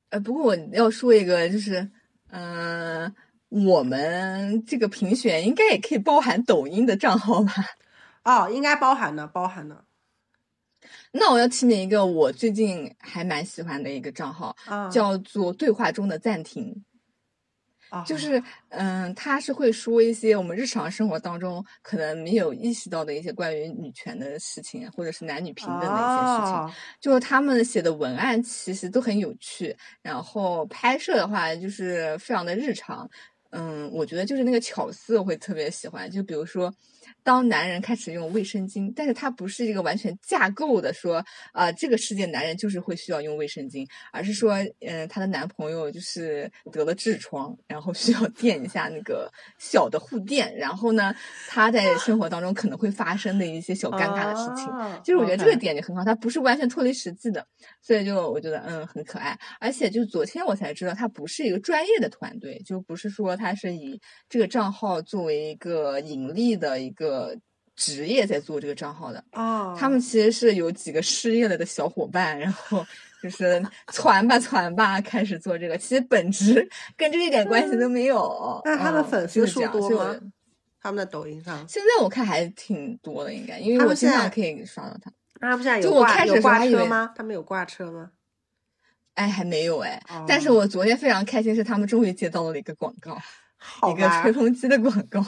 [0.09, 1.87] 呃，不过我要说一个，就是
[2.31, 3.15] 嗯，
[3.51, 7.53] 我们这个评选应该也可以包含抖音的账号吧？
[8.25, 9.85] 哦，应该包含的，包含的。
[11.13, 16.83] 那我要提名一个我最近还蛮喜欢的一个账号，啊，叫做“对话中的暂停”。
[17.89, 26.55] 啊就是，嗯，他是会说一些我们日常生活当中可能没有意识到的一些关于女权的事情，或者是男女平等的一些事情。
[26.55, 33.09] 哦就是他们写的文案其实都很有趣，然后拍摄的话就是非常的日常。
[33.51, 36.73] 嗯，我觉得就是那个巧思我会特别喜欢，就比如说。
[37.23, 51.15] 当男人开始用卫生巾，但是他不是一个完全架构的说，啊、这个世界男人就是会需要用卫生巾，而是说，嗯、她的男朋友就是得了痔疮，然后需要垫一下那个小的护垫，然后呢，
[51.49, 57.47] 他在生活当中可能会发生的一些小尴尬的事情，哦就是我觉得这个点就很好，它不是完全脱离实际的，
[57.83, 67.37] 所以就我觉得嗯很可爱，而且就昨天我才知道，它不是一个专业的团队，就不是说它是以这个账号作为一个盈利的一个
[67.77, 72.85] 职业在做这个账号的，哦，他们其实是有几个失业了的小伙伴，然后
[73.23, 73.63] 就是
[73.93, 78.61] 攒吧攒吧开始做这个，其实本质跟这一点关系都没有。
[78.65, 80.17] 那他的嗯粉丝数多吗？
[80.81, 85.13] 他们的抖音上，现在我看还挺多的，应该，因为我现在经常可以刷到他。
[85.41, 87.13] 那他们现在就我开始有挂车吗？
[87.15, 88.11] 他们有挂车吗？
[89.15, 93.17] 哎，还没有哎，哦但是我昨天非常开心，是他们终于接到了一个广告，
[93.91, 95.25] 一个吹，风机的广告。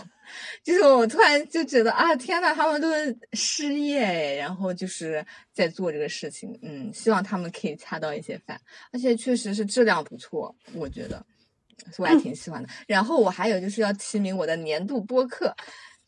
[0.63, 8.61] 就是我突然就觉得啊，天呐，他们都是失业哎，然后就是在做这个事情，嗯，希望他们可以恰到一些饭，
[8.93, 11.25] 而且确实是质量不错，我觉得，
[11.99, 12.69] 我还挺喜欢的。
[12.87, 15.55] 然后我还有就是要提名我的年度播客，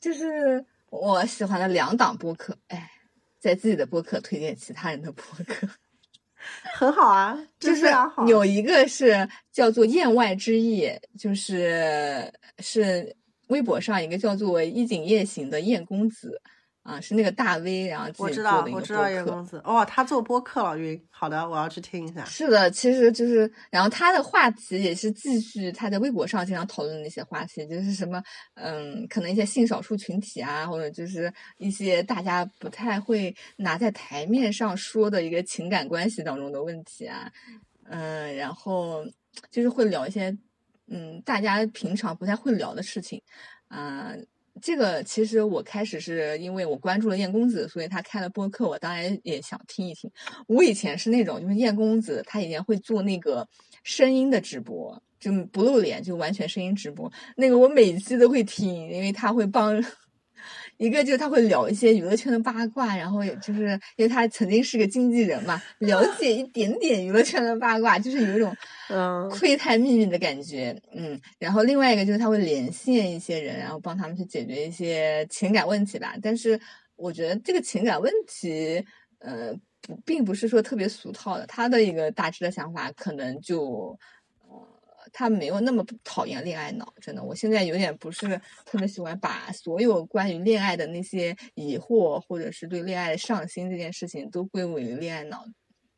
[0.01, 2.91] 就是我喜欢的两档播客，哎，
[3.39, 5.68] 在自己的播客推荐其他人的播客。
[6.75, 7.87] 很好啊，就是。
[8.27, 13.14] 有一个是叫做“燕外之意”，就是是
[13.53, 16.40] 微博上一个叫做“衣锦夜行”的燕公子
[16.82, 19.30] 啊，是那个大 V，然后自我知道我知道叶客。
[19.30, 21.00] 公子哦，他做播客了，云。
[21.11, 22.24] 好的，我要去听一下。
[22.24, 28.20] 是的，其实就是，然后他的话题也是继续他在微博上经常讨论的一些话题，就是什么，
[28.55, 37.30] 嗯，可能一些性少数群体啊，或者就是一些大家不太会拿在台面上说的一个情感关系当中的问题啊，
[37.84, 39.05] 嗯，然后
[39.53, 40.36] 就是会聊一些，
[40.89, 43.22] 嗯，大家平常不太会聊的事情，
[43.68, 44.12] 啊、
[44.61, 50.11] 这个其实我开始是因为我关注了燕公子，所以他开了播客，我当然也想听一听。
[50.47, 53.49] 我以前是那种，就是燕公子他以前会做那个
[53.83, 57.11] 声音的直播，就不露脸，就完全声音直播。
[57.37, 59.83] 那个我每期都会听，因为他会帮。
[60.79, 68.55] 一个就是他会聊一些娱乐圈的八卦，然后也就是因为他曾经是个经纪人嘛，了 解一点点娱乐圈的八卦，就是有一种
[68.89, 76.14] 嗯窥探秘密的感觉，嗯，然后另外一个就是他会连线一些人，然后帮他们去解决一些情感问题吧。
[76.20, 76.59] 但是
[76.97, 78.85] 我觉得这个情感问题，
[79.20, 84.22] 呃，不，并不是说特别俗套的，他的一个大致的想法可能就，呃，
[85.13, 95.45] 他没有那么讨厌恋爱脑，真的，我现在有点不是特别喜欢把所有关于恋爱的那些疑惑，或者是对恋爱上心这件事情都归为恋爱脑。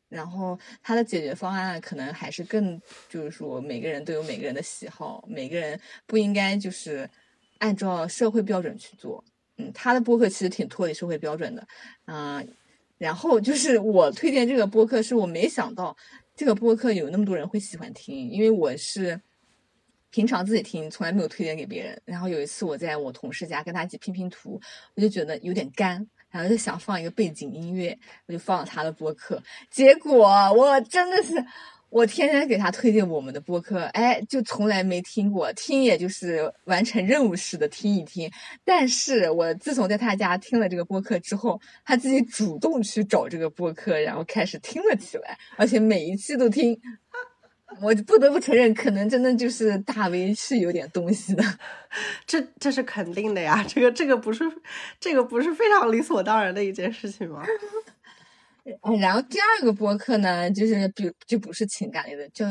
[0.07, 7.09] 然后他的解决方案可能还是更，就是说每个人都有每个人的喜好，每个人不应该就是
[7.57, 9.23] 按照社会标准去做。
[9.57, 11.67] 嗯，他的播客其实挺脱离社会标准的，
[12.05, 12.47] 嗯、
[12.97, 15.95] 然后就是我推荐这个播客，是我没想到
[16.35, 19.21] 这个播客有那么多人会喜欢听，因为我是
[20.09, 22.01] 平常自己听，从来没有推荐给别人。
[22.03, 24.59] 然后有一次我在我同事家跟他一起拼拼图，
[24.95, 29.41] 我就觉得有点干，然后就想放一个背景音乐，我就放了他的播客。
[29.71, 31.33] 结果我真的是，
[31.95, 38.29] 我天天给他推荐我们的播客，哎，就从来没听过，听也就是完成任务似的听一听。
[38.65, 46.77] 但是我自从在他家听了这个播客之后，他自己主动去找这个播客，然后开始听了起来，而且每一期都听。
[47.81, 51.43] 我不得不承认，可能真的就是大 V 是有点东西的。
[52.27, 54.43] 这这是肯定的呀，这个这个不是
[54.99, 57.45] 这个不是非常理所当然的一件事情吗？
[58.99, 62.45] 然后第二个播客呢，就是比就不是情感类的，就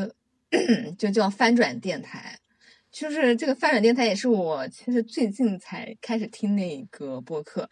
[0.97, 2.37] 就叫翻转电台。
[2.91, 7.69] 就是这个翻转电台也是我其实最近才开始听那个播客，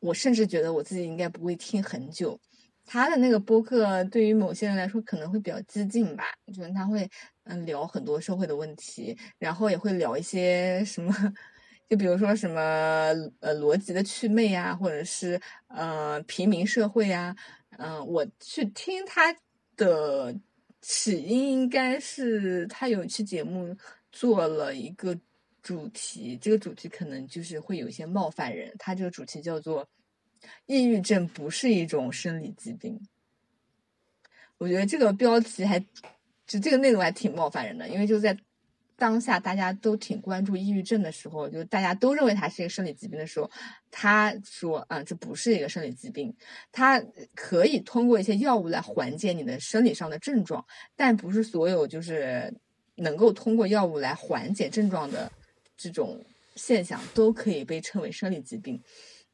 [0.00, 2.38] 我甚至觉得我自己应该不会听很久。
[2.84, 6.24] 他的那个播客对于某些人来说可能会比较激进吧，
[6.54, 7.08] 就是他会
[7.44, 11.14] 嗯聊很多社会的问题，然后也会聊一些什么，
[11.88, 12.60] 就比如说什么
[13.40, 17.34] 呃逻辑的祛魅啊，或者是呃平民社会啊，
[17.82, 19.34] 嗯、我去听他
[19.76, 20.38] 的
[20.82, 23.74] 起因应该是他有一期节目
[24.12, 25.18] 做了一个
[25.62, 28.74] 主题，这个主题可能就是会有一些冒犯人。
[28.78, 29.88] 他这个主题叫做
[30.66, 33.00] “抑郁症不是一种生理疾病”。
[34.58, 35.80] 我觉得这个标题还
[36.46, 38.36] 就这个内容还挺冒犯人的，因为就在。
[39.00, 43.50] 当下大家都挺关注抑郁症的时候，就大家都认为它是一个生理疾病的时候，
[43.90, 46.36] 他说啊，这不是一个生理疾病，
[46.70, 47.02] 它
[47.34, 50.62] 可以通过一些药物来缓解你的生理上的症状，
[50.94, 52.52] 但不是所有就是
[52.96, 55.32] 能够通过药物来缓解症状的
[55.78, 56.22] 这种
[56.54, 58.78] 现象都可以被称为生理疾病。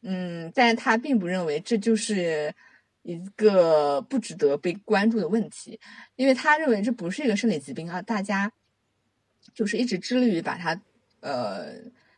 [0.02, 2.54] 嗯，但他并不认为这就是
[3.02, 5.80] 一个不值得被关注的问题，
[6.14, 8.52] 因为他认为这不是一个生理疾病啊，大家。
[9.56, 10.78] 就是一直致力于把它，
[11.20, 11.72] 呃，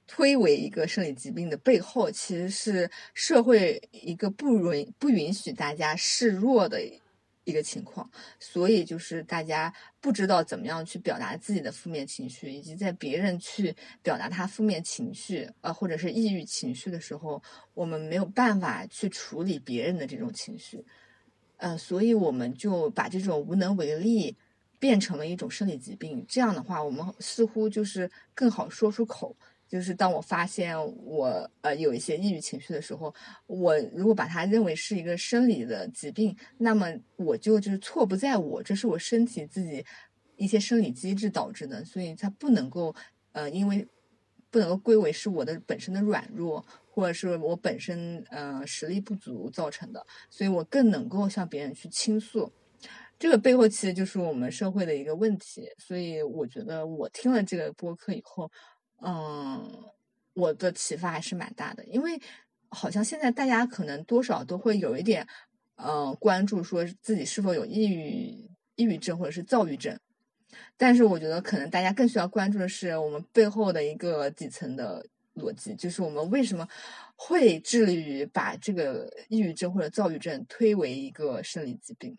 [0.09, 6.83] 推为一个生理疾病的背后，其实是社会一个不允不允许大家示弱的
[7.45, 8.11] 一个情况。
[8.41, 13.73] 所以就是大家不知道怎么样去表达自己的负面情绪，以及在别人去
[14.03, 17.41] 表达他负面情绪，呃，或者是抑郁情绪的时候，
[17.73, 20.85] 我们没有办法去处理别人的这种情绪，
[21.59, 24.37] 呃，所以我们就把这种无能为力。
[24.79, 29.37] 变成了一种生理疾病，这样的话，我们似乎就是更好说出口。
[29.69, 30.75] 就是当我发现
[31.05, 33.15] 我呃有一些抑郁情绪的时候，
[33.47, 39.85] 我如果把它认为是一个生理的疾病，那么我就就是错不在我，这是我身体自己
[40.37, 42.95] 一些生理机制导致的，所以它不能够
[43.33, 43.87] 呃因为
[44.51, 52.51] 不能够归为是我的本身的软弱，或者是我本身呃实力不足造成的，所以我更能够向别人去倾诉。
[53.19, 58.49] 这个背后其实就是我们社会的一个问题，所以我觉得我听了这个播客以后，
[59.03, 59.85] 嗯，
[60.35, 62.21] 我的启发还是蛮大的，因为
[62.69, 65.27] 好像现在大家可能多少都会有一点，
[65.77, 69.99] 嗯，关注说自己是否有抑郁、抑郁症或者是躁郁症，
[70.77, 75.05] 但是我觉得可能大家更需要关注的是我们背后的一个底层的
[75.35, 76.69] 逻辑，就是我们为什么
[77.17, 82.17] 会致力于把这个抑郁症或者躁郁症推为一个生理疾病。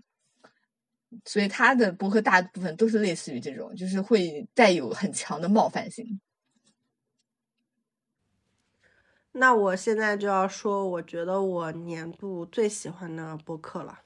[1.25, 6.19] 所以他的博客大部分都是类似于这种，就是会带有很强的冒犯性。
[9.31, 13.99] 那我现在就要说，我觉得我年度最喜欢的博客了，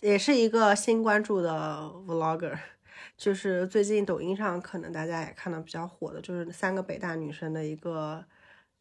[0.00, 2.58] 也是一个新关注的 vlogger，
[3.16, 8.24] 就是最近抖音上可能大家也看到比较火的，就是三个北大女生的一个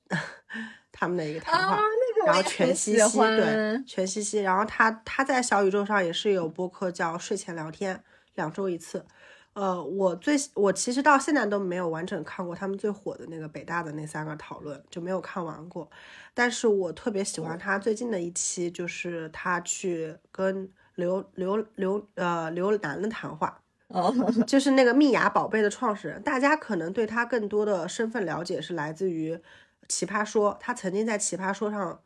[0.92, 1.80] 他们的一个谈话。
[2.26, 8.04] 然后全西西对全西西，然后他他在小宇宙上也是有播客叫睡前聊天，
[8.36, 9.06] 两周一次。
[9.54, 15.88] 呃，我最我其实到现在都没有完整看过他们最火的那个北大的那三个讨论，就没有看完过。
[16.34, 24.12] 但是我特别喜欢他最近的一期，就是他去跟刘刘刘呃刘楠的谈话，哦，
[24.48, 26.20] 就是那个蜜芽宝贝的创始人。
[26.24, 29.40] 大家可能对他更多的身份了解是来自于
[29.88, 32.00] 奇葩说，他曾经在奇葩说上。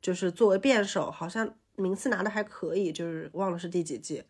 [0.00, 4.24] 就是作为辩手，好像名次拿的还可以，就是忘了是第几季。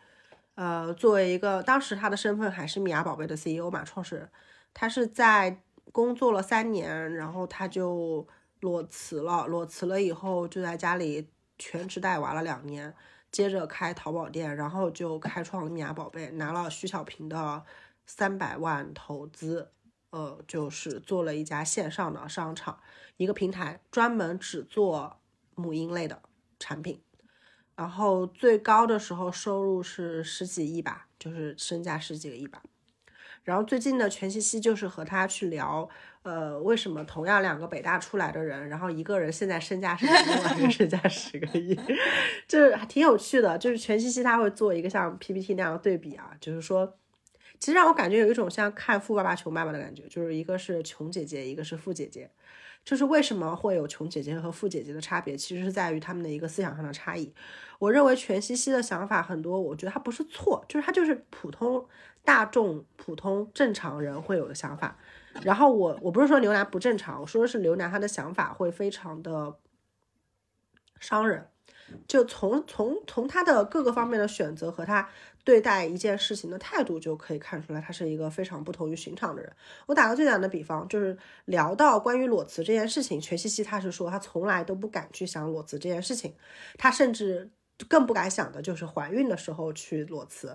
[0.54, 4.28] 呃，作为一个当时他的身份还是米娅宝贝的 CEO 嘛，创始人，
[4.74, 5.62] 他是在
[5.92, 8.26] 工作了三年，然后他就
[8.60, 9.46] 裸辞了。
[9.46, 12.92] 裸辞了以后，就在家里全职带娃了两年，
[13.30, 17.62] 接着开淘宝店，然后就开创了米娅宝贝，拿了徐小平的
[18.04, 19.70] 三百万投资，
[20.10, 22.80] 呃，就是做了一家线上的商场，
[23.16, 25.17] 一个平台，专门只做。
[25.58, 26.22] 母婴类的
[26.58, 27.02] 产品，
[27.74, 32.62] 然后最高的时候收入是十几亿吧，就是身价十几个亿吧。
[33.42, 35.88] 然后最近呢，全西西就是和他去聊，
[36.22, 41.74] 呃，为什么同样两个北大出来的人，然后一个人现在身价是另外一个身价十个亿，
[42.46, 43.56] 就是还挺有趣的。
[43.56, 46.94] 就是全西西他会做一个像 PPT 那样的对比啊，就是说，
[47.58, 52.30] 其实让我感觉有一种像看富爸爸穷爸爸的感觉，就是一个是穷姐姐，一个是富姐姐。
[52.84, 57.32] 就是为什么会有穷姐姐和富姐姐的差别，其实是在于他们的一个思想上的差异。
[57.78, 61.86] 我认为全西西的想法很多，我觉得他不是错，就是他就是普通
[62.24, 64.96] 大众、普通正常人会有的想法。
[65.42, 69.56] 然后我我不是说刘楠不正常，我说的是刘楠他的想法会非常的
[70.98, 71.46] 伤人。
[72.06, 75.08] 就从从从他的各个方面的选择和他
[75.48, 79.50] 对待一件事情的态度就可以看出来，他是一个非常不同于寻常的人。
[79.86, 86.34] 我打个最简单的比方，就是聊到关于裸辞这件事情，全西西他是说他从来都不敢去想裸辞这件事情，
[86.76, 87.50] 他甚至
[87.88, 90.54] 更不敢想的就是怀孕的时候去裸辞。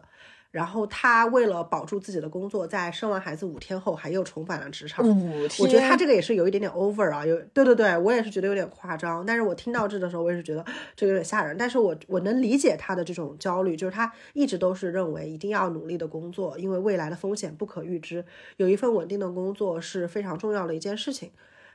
[0.53, 5.03] 然后她为了保住自己的工作，在生完孩子五天后，还又重返了职场。
[5.03, 9.25] 五天，我觉得她这个也是有一点点 over 啊，有对对对，我也是觉得有点夸张。
[9.25, 10.63] 但是我听到这的时候，我也是觉得
[10.95, 11.57] 这有点吓人。
[11.57, 18.23] 但是我我能理解她的这种焦虑，就是她一直都是认为一定要努力的工作，因为未来的风险不可预知，
[18.57, 21.31] 有一份稳定的工作是非常重要的一件事情。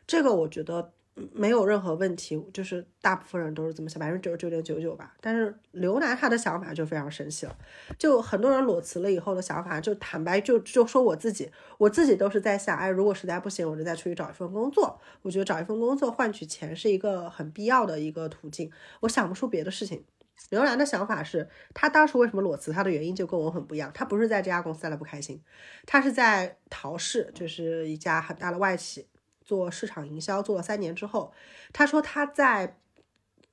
[0.07, 0.93] 这个我觉得。
[1.33, 5.15] 没有任何问题，就是大部分人都是这么想，百分之九十九点九九吧。
[5.21, 7.57] 但是刘楠他的想法就非常神奇了，
[7.99, 15.01] 就很多人裸辞了以后的想法，就坦白就就说我自己，我自己都是在想，哎，如果实在不行，我就再出去找一份工作。
[15.23, 20.05] 我觉得找一份工作换取钱是一个很必要的一个途径，我想不出别的事情。
[20.51, 25.43] 刘楠的想法是他当时为什么裸辞，他的原因就跟我很不一样，他不是在这家公司待的不开心，
[25.85, 29.07] 他是在陶氏，就是一家很大的外企。
[29.49, 31.33] 做市场营销做了三年之后，
[31.73, 32.77] 他说他在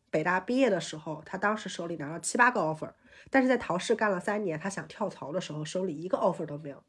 [0.10, 2.92] 北大毕业的时候，他当时手里拿了七八个 offer，
[3.30, 6.84] 但是在陶氏干了三年，他想跳槽的时候手里一个 offer 都没有。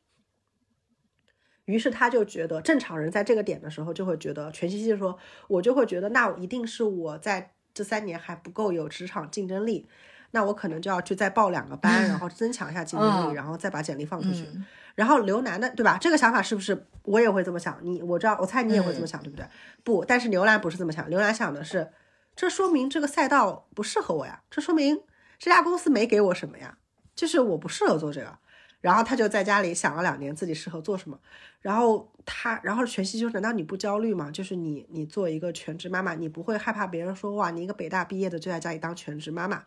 [1.67, 9.89] 于是他就觉得，正常人在这个点的时候就会觉得，全西西说，我就会觉得，那一定是我在这三年还不够有职场竞争力，
[10.33, 14.49] 那我可能就要去再报两个班，然后增强一下竞争力，然后再把简历放出去。
[14.97, 15.97] 然后刘楠的对吧？
[16.01, 17.79] 这个想法是不是我也会这么想？
[17.83, 19.47] 你我知道，我猜你也会这么想，对不对？
[19.85, 21.09] 不，但是刘楠不是这么想。
[21.09, 21.93] 刘楠想的是，
[22.35, 25.01] 这说明这个赛道不适合我呀，这说明
[25.39, 26.79] 这家公司没给我什么呀，
[27.15, 28.39] 就是我不适合做这个。
[28.81, 31.19] 然后他就在家里想了两年自己适合做什么。
[31.61, 34.31] 然后他，然后全息就难道你不焦虑吗？
[34.31, 39.65] 就是你，你做一个全职妈妈，你不会害怕别人说哇，你一个北大毕业的就在家里当全职妈妈？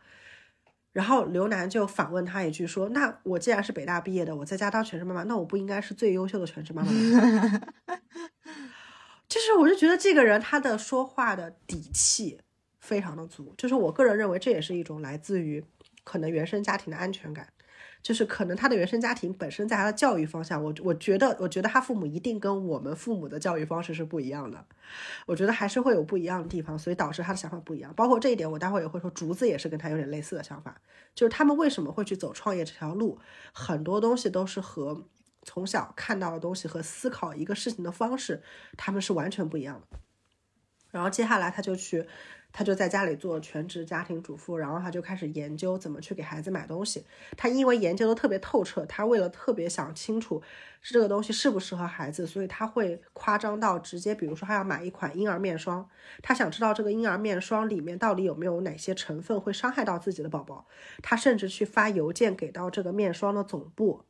[0.92, 7.62] 然后刘楠就反问他一句说：“那我既然是北大毕业的，我在家当全职妈妈，那我不应该是最优秀的全职妈妈吗？”
[9.30, 12.40] 就是，我就觉得这个人他的说话的底气
[12.80, 15.64] 非常的足，就是我个人认为这也是一种来自于
[16.04, 17.48] 可能原生家庭的安全感。
[18.02, 24.66] 就是可能他的原生家庭本身在他的教育方向，我我觉得，我觉得他父母一定跟我们父母的教育方式是不一样的，
[25.26, 27.94] 我觉得还是会有不一样的地方，所以导致他的想法不一样。
[27.96, 30.80] 包括这一点，我待会也会说，竹子也是跟他有点类似的想法，
[31.14, 33.20] 就是他们为什么会去走创业这条路，
[33.52, 35.06] 很多东西都是和
[35.44, 38.42] 从小看到的东西和思考一个事情的方式，
[38.78, 40.00] 他们是完全不一样的。
[40.92, 42.08] 然后接下来他就去。
[42.52, 47.06] 他就在家里做全职家庭主妇，然后他就开始研究怎么去给孩子买东西。
[47.38, 50.42] 他因为研究的特别透彻，他为了特别想清楚
[50.82, 55.88] 是这个东西适不适合孩子，所以他会夸张到直接，比如说他要买一款婴儿面霜，
[56.24, 60.66] 他想知道这个婴儿面霜里面到底有没有哪些成分会伤害到自己的宝宝，
[61.04, 64.04] 他甚至去发邮件给到这个面霜的总部，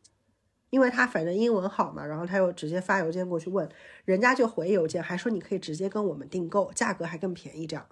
[0.69, 3.69] 因为他反正英文好嘛，然后他又直接发邮件过去问，
[4.05, 7.85] 人家就回邮件，还说你可以直接跟我们订购，价格还更便宜这样。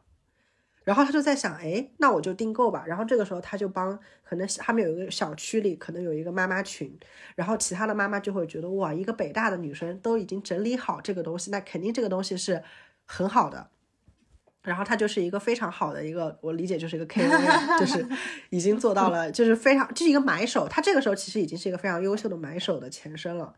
[0.87, 2.85] 然后他就在想，哎，那我就订购吧。
[2.87, 6.97] 然后这个时候他就帮，可能他们有一个小区里可能有一个妈妈群，
[7.35, 12.63] 然后其他的妈妈就会觉得，哇，一个北大的女生都已经整理好这个东西，那肯定这个东西是
[13.03, 13.69] 很好的。
[14.63, 18.07] 然后他就是一个非常好的一个，我理解就是一个 KOL， 就是
[18.49, 20.69] 已经做到了，就是非常就是一个买手。
[20.69, 23.53] 他这个时候其实已经是一个非常优秀的买手的前身了。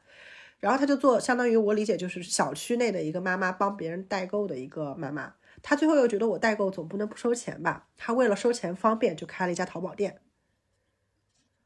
[0.59, 5.35] 然后他就做，相当于我理解就是小区内的一个妈妈帮别人代购的一个妈妈。
[5.61, 7.87] 他最后又觉得我代购总不能不收钱吧？
[7.97, 10.21] 他为了收钱方便，就开了一家淘宝店。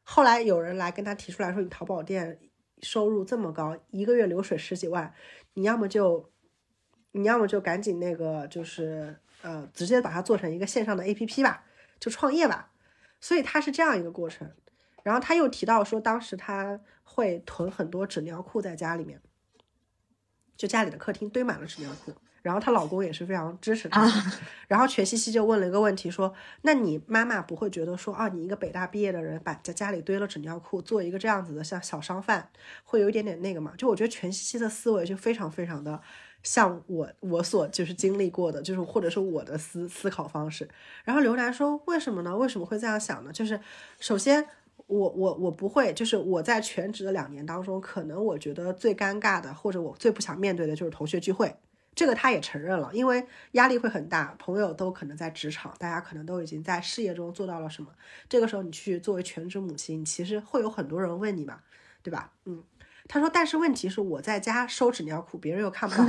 [0.03, 2.39] 后来有人来跟他提出来说：“你淘宝店
[2.81, 5.13] 收入这么高，一个月流水十几万，
[5.53, 6.31] 你要么就，
[7.11, 11.63] 你要么就赶紧那个，就是呃，直接把它做成一个线上的 APP 吧，
[11.99, 12.71] 就创业吧。”
[13.21, 14.51] 所以他是这样一个过程。
[15.03, 19.21] 然后他又提到说，当时他会囤很多纸尿裤在家里面，
[20.57, 22.13] 就家里的客厅堆满了纸尿裤。
[22.43, 24.07] 然后她老公也是非常支持她，
[24.67, 26.31] 然后全西西就问了一个问题，说
[26.61, 32.49] ：“那你妈妈不会觉得说，啊，你一个北大毕业的人，把在家里堆了纸尿裤，做一个这样子的像小商贩，
[32.83, 35.99] 会有一点点那个嘛？”就我觉得全西西的思维就非常非常的
[36.43, 40.67] 像我我所就是经历过的，就是或者是我的思思考方式。
[41.05, 42.35] 然后刘楠说：“为什么呢？
[42.35, 43.31] 为什么会这样想呢？
[43.31, 43.57] 就是
[44.01, 44.45] 首先，
[44.87, 51.55] 我我我不会，就是我在全职的两年当中，可能我觉得最尴尬的，或者我最不想面对的就是同学聚会。”
[51.95, 57.89] 这个他也承认了，因为压力会很大，朋友都可能在职场，大家可能都已经在事业中做到了什么。
[58.27, 61.59] 这个时候你去作为全职母亲，其实会有很多人问你嘛，
[62.01, 62.31] 对吧？
[62.45, 62.63] 嗯，
[63.07, 66.05] 他说，但是问题是我在家收纸尿裤，别人又看不到，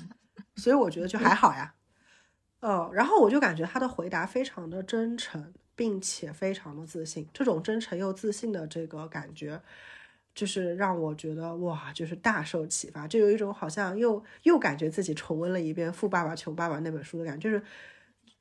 [0.56, 1.74] 所以我觉得就还好呀。
[2.60, 9.60] 呃，然后我就感觉他的回答非常的真诚，并且非常的自信，这种真诚又自信的这个感觉。
[10.34, 17.50] 就是让我觉得哇，就是大受启发，就有一种好像又又感觉自己重温了一遍《富爸爸穷爸爸》那本书的感觉。
[17.50, 17.62] 就是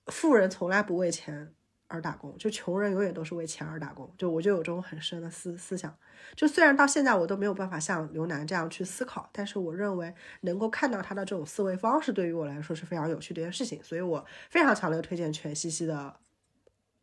[0.07, 1.53] 富人从来不为钱
[1.87, 4.09] 而打工，就穷人永远都是为钱而打工。
[4.17, 5.93] 就我就有这种很深的思思想。
[6.35, 13.83] 就虽然到现在我都没有办法像刘楠这样去思考，但是我认为能够看到他的这种思维方式，对于我来说是非常有趣的一件事情。
[13.83, 16.15] 所以我非常强烈推荐全西西的，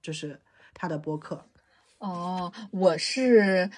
[0.01, 0.41] 就是
[0.73, 1.45] 他的播客。
[1.99, 3.69] 哦，我是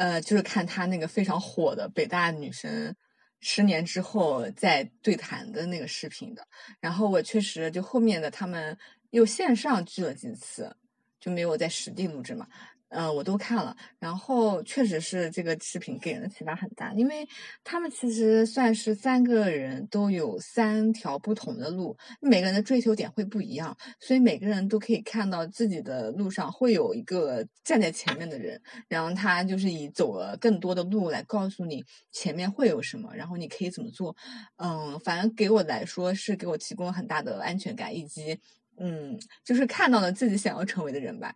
[0.00, 2.96] 呃，就是看他那个非常火的北大女生。
[3.42, 6.46] 十年之后再对谈的那个视频的，
[6.78, 8.76] 然后我确实就后面的他们
[9.10, 10.74] 又线上聚了几次，
[11.18, 12.46] 就没有在实地录制嘛。
[12.90, 17.26] 呃，我都看了，然后确实是这个视频给人的启发很大，因为
[17.64, 34.14] 他们其实算是三个人都有三条不同的路，每个人的追求点会不一样，所以每个人都可以看到自己的路上会有一个站在前面的人，然后他就是以走了更多的路来告诉你前面会有什么，然后你可以怎么做。
[34.56, 38.36] 嗯，反正给我来说是给我提供了很大的安全感，以及
[38.78, 41.32] 嗯，就是看到了自己想要成为的人吧。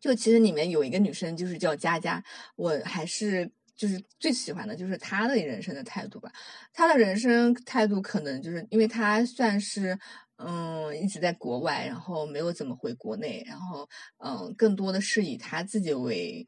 [0.00, 2.22] 就其实里面有一个女生，就是叫佳佳，
[2.56, 6.32] 我还是就是最喜欢的，就是她的人生的态度吧。
[6.72, 9.98] 她的人生态度可能就是因为她算是
[10.36, 13.88] 嗯一直在国外，然后没有怎么回国内，然后
[14.18, 16.46] 嗯更多的是以她自己为。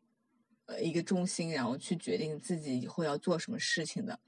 [0.80, 4.18] 一个中心，然后去决定自己以后要做什么事情的，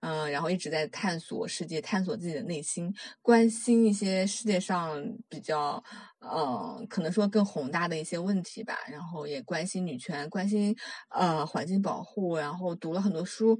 [0.00, 5.82] 嗯，然后一直在探索世界，探索自己的内心，关心一些世界上比较，
[6.20, 10.76] 嗯，可能说更宏大的一些问题吧，然后也关心女权，关心
[11.10, 13.58] 呃环境保护，然后读了很多书。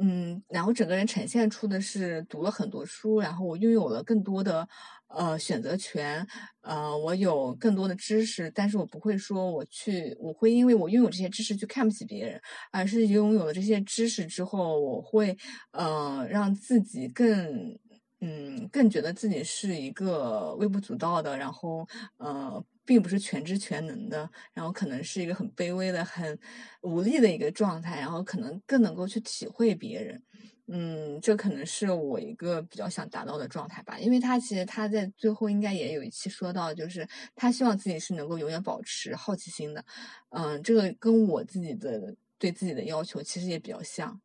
[0.00, 4.68] 嗯，然后整个人呈现出的是读了很多书，然后我拥有了更多的
[5.08, 6.26] 呃选择权，
[6.60, 12.40] 呃，我有更多的知识，但是我不会说我去，我会因为我拥有这些知识去看不起别人，
[12.70, 15.36] 而是拥有了这些知识之后，我会
[15.72, 17.78] 呃让自己更
[18.20, 21.86] 嗯更觉得自己是一个微不足道的，然后
[22.18, 22.64] 呃。
[22.86, 26.38] 并不是全知全能的，然后可能是一个很卑微的、很
[26.82, 30.22] 无力的一个状态，然后可能更能够去体会别人，
[30.68, 33.98] 嗯，这可能是我一个比较想达到的状态吧。
[33.98, 39.84] 因为他其实他在最后应该也有一期说到，就是他希望自己是能够永远保持好奇心的，
[40.30, 44.20] 嗯，这个跟我自己的对自己的要求其实也比较像，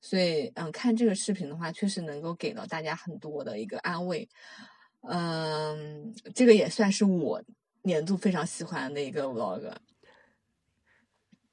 [0.00, 4.26] 所以嗯，看这个视频的话，确实能够给到大家很多的一个安慰，
[5.02, 7.42] 嗯，这个也算是我。
[7.86, 9.72] 年度非常喜欢的一个 vlog，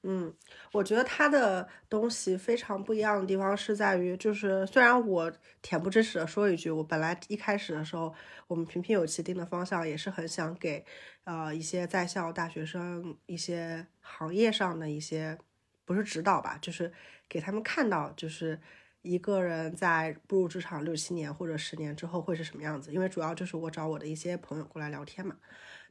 [0.01, 0.33] 嗯，
[0.71, 5.31] 我觉得他的东西非常不一样的地方是在于，就是虽然我
[5.61, 8.13] 恬不知耻的说一句，我本来一开始的时候，
[8.47, 10.83] 我们平平有奇定的方向也是很想给
[11.23, 15.37] 呃一些在校大学生一些行业上的一些
[15.85, 16.91] 不是指导吧，就是
[17.29, 18.59] 给他们看到，就是
[19.03, 25.37] 一个人在步入职场六七年或者十年之后会是什么样子，因为主要就是我找我的一些朋友过来聊天嘛。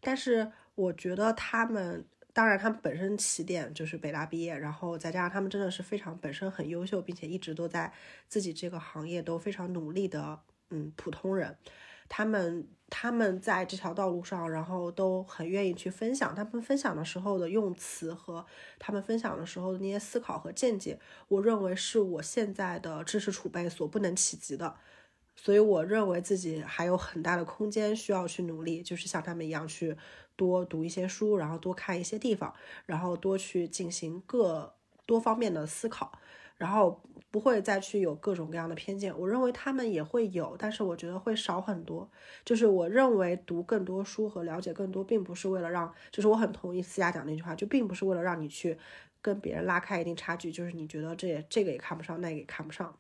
[0.03, 7.93] 但是我觉得他们，当然他们本身起点就是北大毕业，然后再加上他们真的是非常本身很优秀，并且一直都在
[8.29, 10.41] 自己这个行业都非常努力的，
[10.71, 11.57] 嗯，普通人，
[12.09, 18.45] 他们他们在这条道路上，然后都很愿意去分享，他们分享的时候的用词和
[18.81, 20.99] 他们分享的时候的那些思考和见解，
[21.29, 24.75] 我认为是我现在的知识储备所不能企及的。
[25.35, 29.97] 所以我认为自己还有很大的空间需要去努力，就是像他们一样去
[30.37, 32.55] 多读一些书，然后多看一些地方，
[32.87, 34.75] 然后多去进行各
[35.07, 36.13] 多方面的思考，
[36.57, 39.19] 然后不会再去有各种各样的偏见。
[39.19, 42.09] 我认为他们也会有，但是我觉得会少很多。
[42.45, 48.79] 就是我认为读更多书和了解更多，并不是为了让，就是我很同意思雅讲那句话，就并不是为了让你去
[49.21, 52.97] 跟别人拉开一定差距，就是你觉得这也这个也看不上，那个也看不上。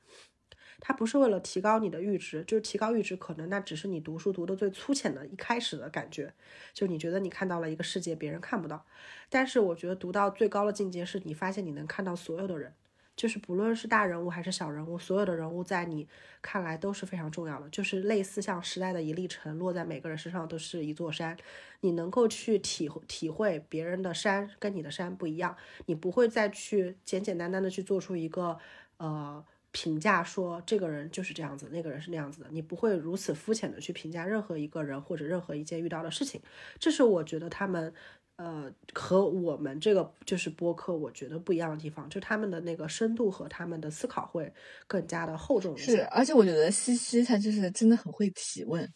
[0.85, 6.35] 它不是为了提高你的阈值，就是提高阈值，可能那只是你读书读的最粗浅的一开始的感觉，
[6.75, 8.85] 就你觉得你看到了一个世界别人看不到。
[9.31, 12.75] 但是我觉得读到最高的境界是你发现你能看到所有的人，
[13.15, 16.09] 就是不论是大人物还是小人物，所有的人物在你
[16.43, 21.37] 看来都是非常重要的，就是类似像时代的一粒尘落在每个人身上都是一座山，
[21.83, 25.57] 你能够去体体会别人的山跟你的山不一样，
[25.87, 28.59] 你不会再去简简单单的去做出一个
[28.97, 29.45] 呃。
[29.73, 36.40] 评价说这个人就是这样子，那个人是那样子的，你不会如此肤浅的去评价任何一个人或者任何一件遇到的事情。
[36.78, 37.93] 这是我觉得他们，
[38.36, 44.53] 呃，和我们这个就是播客，我觉得不一样的地方，就他们的那个深度和他们的思考会
[44.86, 45.97] 更加的厚重一些。
[45.97, 48.93] 是，而且我觉得西西他就是真的很会提问，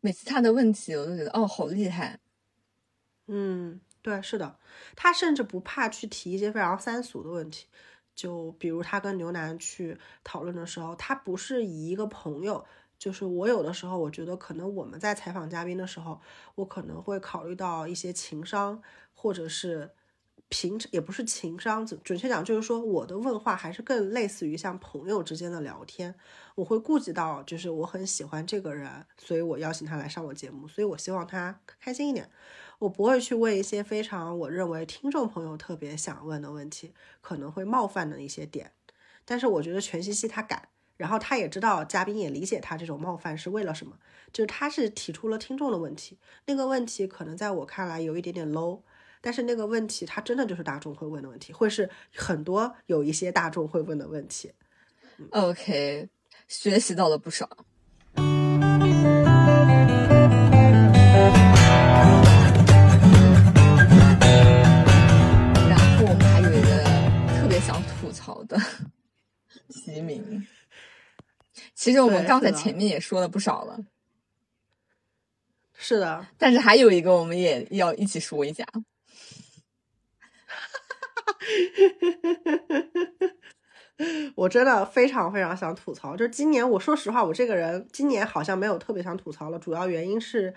[0.00, 2.20] 每次他的问题我都觉得哦，好厉害。
[3.28, 4.58] 嗯，对，是的，
[4.96, 7.66] 他甚至不怕去提一些非常三俗的问题。
[8.20, 12.62] 就比如他跟刘楠去讨论的时候，他不是以一个朋友
[12.98, 16.20] 就是我有的时候，我觉得可能我们在采访嘉宾的时候，
[16.54, 18.82] 我可能会考虑到一些情商，
[19.14, 19.90] 或者是
[20.50, 26.14] 平也不是情商，准准确讲就是说，我的问话还是更类似于像朋友之间的聊天。
[26.56, 32.30] 我会顾及到，就是我很喜欢这个人，所以我邀请他来上我节目，所以我希望他开心一点。
[32.80, 38.72] 我不会去问一些非常我认为听众朋友特别想问的问题，可能会冒犯的一些点。
[39.24, 40.68] 但是我觉得全西西他敢。
[40.96, 43.98] 然后他也知道嘉宾也理解他这种冒犯是为了什么，
[44.34, 48.82] 就是他是提出了听众的问题，那个问题可能在我看来有一点点 low，
[49.22, 54.52] 但是那个问题他真的就是大众会问的问题，会是很多有一些大众会问的问题。
[55.30, 56.08] OK，
[56.48, 57.48] 学习到了不少。
[68.30, 68.56] 想吐槽的
[69.68, 70.46] 齐名。
[71.74, 73.78] 其实我们刚才前面也说了不少了，
[75.74, 78.64] 是的，但是还有一个我们也要一起说一下。
[84.36, 90.54] 我真的非常非常想吐槽，就是今年，我说实话，我这个人今年好像没有特别想吐槽了，主要原因是。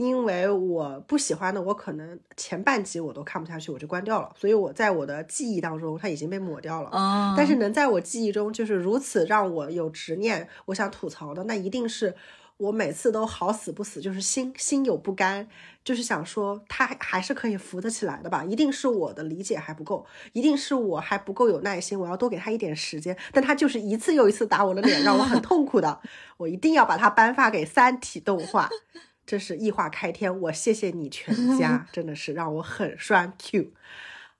[0.00, 4.32] 因为我不喜欢的，我可能前半集我都看不下去，我就关掉了。
[4.34, 6.88] 所以我在我的记忆当中，它已经被抹掉了。
[6.90, 7.34] 嗯。
[7.36, 12.14] 但是能在我记忆中就是如此让我有执念，我想吐槽的，那一定是
[12.56, 15.46] 我每次都好死不死，就是心心有不甘，
[15.84, 18.42] 就是想说他还是可以扶得起来的吧。
[18.42, 23.14] 一定是我的理解还不够，一定是我还不够有耐心，我要多给他一点时间。
[23.32, 26.00] 但他就是一次又一次打我的脸，让我很痛苦的。
[26.38, 28.66] 我一定要把它颁发给三体动画。
[29.26, 33.72] 这是异化开天，我谢谢你全 家，真的是让我很栓 Q，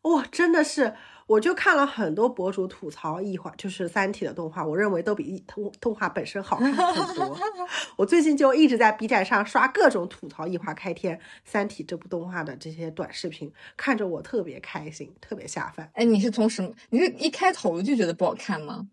[0.02, 0.94] 哇，真的是，
[1.27, 7.39] 我就看了很多博主吐槽异化，就是三体的动画，我认为都比动动画本身好看很多。
[7.97, 15.90] 我最近就一直在 B 站上刷各种吐槽异化开天、三体这部动画的这些短视频，看着我特别开心，特别下饭。
[15.94, 16.73] 哎，你是从什么？
[16.89, 18.89] 你是一开头就觉得不好看吗？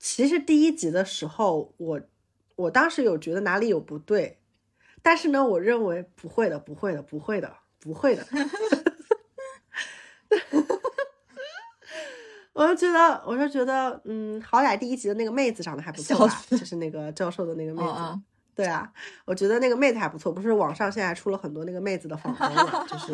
[0.00, 2.00] 其实第一集的时候我。
[2.56, 4.38] 我当时有觉得哪里有不对，
[5.02, 8.26] 但是呢，我认为不会的，不会的，不会的，不会的。
[12.52, 18.20] 我就觉得，我就觉得，嗯，好歹第一集的那个妹子长得还不错吧，就是那个教授的那个妹子。
[18.54, 18.90] 对啊，
[19.26, 20.32] 我觉得那个妹子还不错。
[20.32, 23.12] 不是网上现在出了很多那个妹子的仿妆嘛，就是。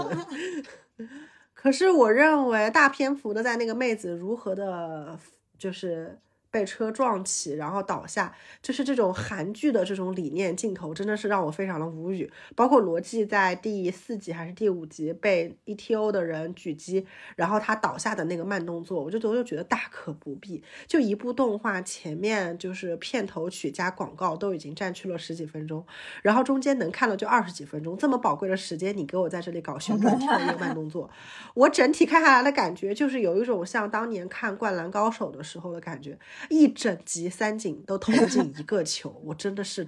[1.53, 5.19] 可是我认为大篇幅的在那个妹子如何的，
[5.59, 6.17] 就是。
[6.53, 12.31] 被车撞起，然后倒下，就是这种韩剧的这种理念镜头，真的是让我非常的无语。
[12.55, 17.07] 包括罗辑在第四集还是第五集被 ETO 的人狙击，
[17.37, 20.63] 然后他倒下的那个慢动作，我就我就觉得大可不必。
[20.87, 25.83] 就一部动画前面就是片头曲加广告都已经占去了十几分钟，
[26.23, 31.11] 然后中间能看了就二十几分钟，这么宝贵的时间，你给我在这里搞旋转 跳跃慢动作，
[31.55, 36.19] 我整体看下来的感觉就是有一种像当年看《灌篮高手》的时候的感觉。
[36.49, 39.87] 一整集三井都投进一个球，我真的是，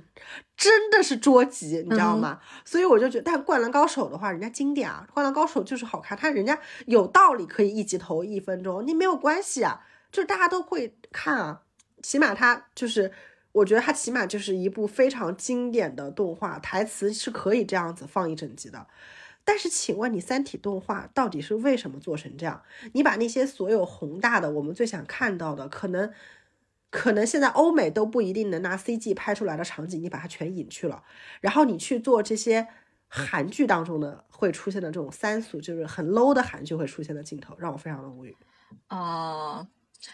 [0.56, 2.40] 真的是捉急，你知道吗？
[2.64, 11.62] 所以我就觉得，但灌篮高手的话，人家经典啊，灌篮高手就是好看，他人家有道理可以一集投一分钟，你没有关系啊，就是大家都会看啊，
[12.02, 13.12] 起码他就是，
[13.52, 18.86] 我觉得他起码就是一部非常经典的动画，台词是可以这样子放一整集的。
[19.44, 22.62] 但是，请问你三体动画到底是为什么做成这样？
[22.92, 26.12] 你把那些所有宏大的，我们最想看到的，可能。
[26.96, 31.02] 可能现在欧美都不一定能拿 CG 拍出来的场景，你把它全隐去了，
[31.40, 32.64] 然后你去做这些
[33.08, 38.36] 韩剧当中的会出现的这种三俗，就是很 low 的韩剧会出现的镜头，让我非常的无语。
[38.86, 39.66] 啊，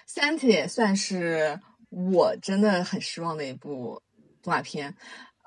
[0.06, 4.00] 三体也算是我真的很失望的一部
[4.42, 4.96] 动画片。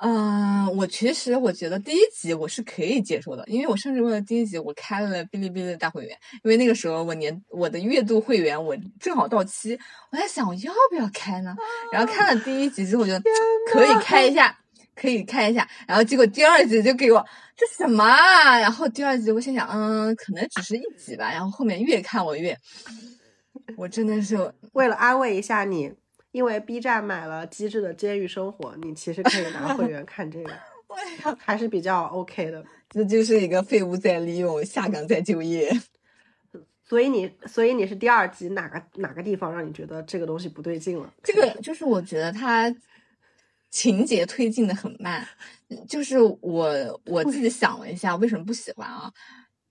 [0.06, 9.80] 嗯，我其实我觉得第一集我是可以接受的，因为我甚至为了第一集我开了哔哩哔哩的大会员，因为那个时候我年我的月度会员我正好到期，
[10.12, 11.56] 我在想我要不要开呢？
[11.94, 13.14] 然后看了第一集之后，我就
[13.72, 14.60] 可以开一下，
[14.94, 17.26] 可以开一下，然后结果第二集就给我
[17.56, 18.60] 这什么啊？
[18.60, 22.58] 然后第二集我心想，嗯，可能只是一集吧，然后后面越看我越，
[23.78, 25.94] 我真的是为了安慰一下你。
[26.34, 30.52] 因为 B 站买了《机智的监狱生活》，你其实可以拿会员看这个，
[31.38, 32.66] 还是比较 OK 的。
[32.90, 35.72] 这就是一个废物再利用，下岗再就业。
[36.84, 41.14] 所以你，所以你是第二集哪个哪个地方让你觉得这个东西不对劲了？
[41.24, 42.76] 这个就是我觉得它
[43.70, 45.28] 情节推进的很慢。
[45.88, 49.12] 就是我我自己想了一下，为什么不喜欢啊？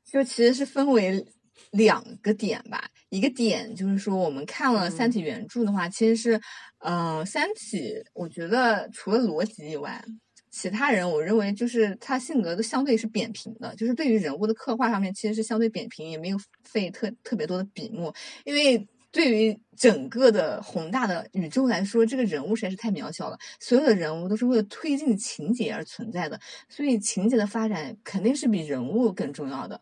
[0.05, 1.25] 就其实是分为
[1.71, 2.89] 两个点吧。
[3.09, 6.41] 一个点，就是说我们看了《三体》原著的话，其实是，
[6.79, 7.79] 嗯，《三体》
[8.15, 10.05] 我觉得除了逻辑以外，
[10.51, 18.15] 其他人我认为就是他性格都相对是扁平的，就是对于人物的刻画上面其实是相对扁平，也没有费特特别多的笔墨，
[18.45, 18.89] 因为。
[19.15, 23.37] 对于整个的宏大的宇宙来说，这个人物实在是太渺小了。
[23.61, 29.79] 所有的人物都是为了推进情节而存在的，所以情节的发展肯定是比人物更重要的。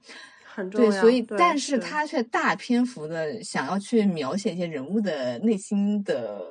[0.55, 0.91] 很重要。
[0.91, 6.43] 对，所以但是他却大篇幅的想要去描写一些人物的内心的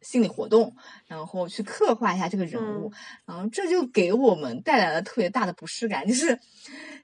[0.00, 0.74] 心理活动，
[1.06, 2.92] 然后去刻画一下这个人物，
[3.26, 6.38] 然后这就给我们带来了特别大的不适感，就是，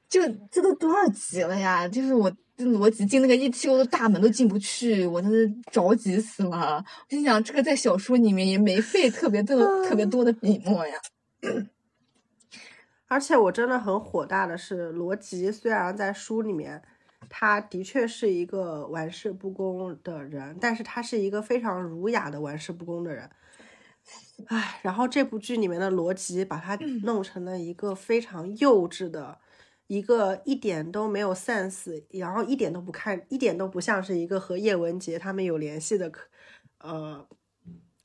[0.08, 0.20] 就
[0.50, 1.88] 这都多少集了呀？
[1.88, 2.32] 就是我。
[2.58, 6.84] 这逻辑进那个 ETO 的大门都进不去，我真是着急死了。
[7.08, 10.94] 我心想，这个在小说里面也没费特别多、特别多的笔墨呀。
[13.08, 16.82] 而且我真的很火大的是，罗辑虽然在书里面，
[17.28, 23.28] 他的确是一个玩世不恭的人，但是他是一个非常儒雅的玩世不恭的人。
[24.46, 29.38] 唉，然后这部剧里面的罗辑把他弄成了一个非常幼稚的。
[29.86, 36.12] 一个一点都没有 sense，然后一点都不看，一点都不像是一个和叶文洁他们有联系的，
[36.80, 37.26] 呃，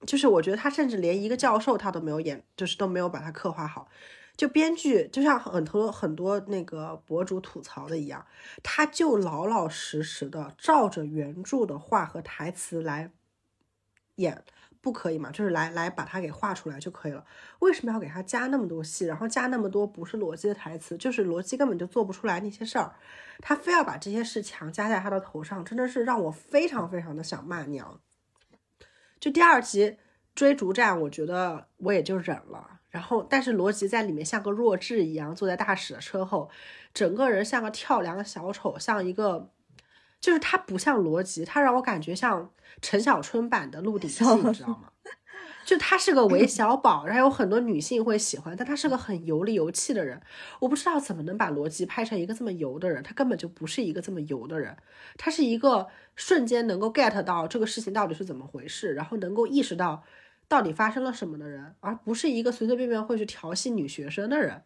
[0.08, 3.90] 就是我觉得他甚至连一个教授他都没有演，就是都没有把他刻画好。
[4.36, 8.26] 就编剧就像很多很多那个博主吐槽的一样，
[8.62, 13.12] 他就老老实实的照着原著的话和台词来
[14.16, 14.44] 演。
[14.82, 15.32] 不可以嘛？
[15.32, 17.26] 就是来来把它给画出来就可以了。
[17.60, 20.98] 为什么要给他加那么多戏，然后加那么多不是逻辑的台词？
[20.98, 22.94] 就是逻辑根本就做不出来那些事儿，
[23.40, 28.02] 他非要把这些事强加在他的头上，真的是让我非常非常的想骂娘。
[29.22, 29.96] 就第二集
[30.36, 32.82] 追逐战，我觉得我也就忍了。
[32.94, 36.50] 然后，但是罗辑在里面像个弱智一样坐在大使的车后，
[36.94, 39.50] 整个人像个跳梁小丑，像一个。
[40.22, 42.50] 就是他不像罗辑，他让我感觉像
[42.82, 44.84] 陈小春版的《鹿鼎记》，你知道吗？
[45.66, 50.22] 就他是个韦小宝，然后有很多女性会喜欢，但他是个很油里油气的人。
[50.62, 54.78] 我不知道怎么能把罗辑拍成一个这么油的人，他根本就不是一个这么油的人，
[55.18, 60.02] 他是一个瞬间能够 get 到这个事情到底是怎么回事，然后能够意识到
[60.48, 64.62] 到底发生了什么的人，而不是一个随随便便会去调戏女学生的人。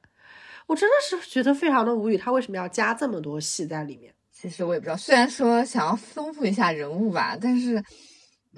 [0.67, 4.13] 我真的是觉得非常的无语，他为什么要加这么多戏在里面？
[4.31, 7.81] 其实我也不知道，虽然说想要丰富一下人物吧，但是，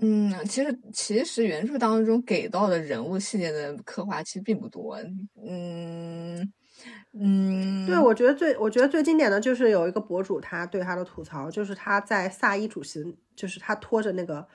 [0.02, 4.98] 嗯，其实其实原著当中给到的人物细节的刻画其实并不多，
[5.48, 6.52] 嗯
[7.14, 14.48] 嗯，对，我觉得最我觉得最经典的就是有一个博主他对他的吐槽，就是他在萨伊主席，就是他拖着那个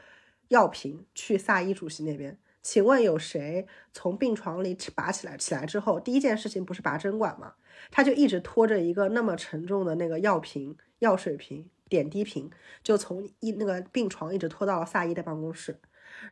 [0.49, 2.36] 药瓶去萨伊主席那边。
[2.65, 5.36] 请问有谁从病床里拔起来？
[5.36, 7.53] 起来之后，第一件事情不是拔针管吗？
[7.91, 12.51] 他就一直拖着一个那么沉重的那个药瓶、药水瓶、点滴瓶，
[12.82, 15.78] 就从一那个病床一直拖到了萨伊的办公室。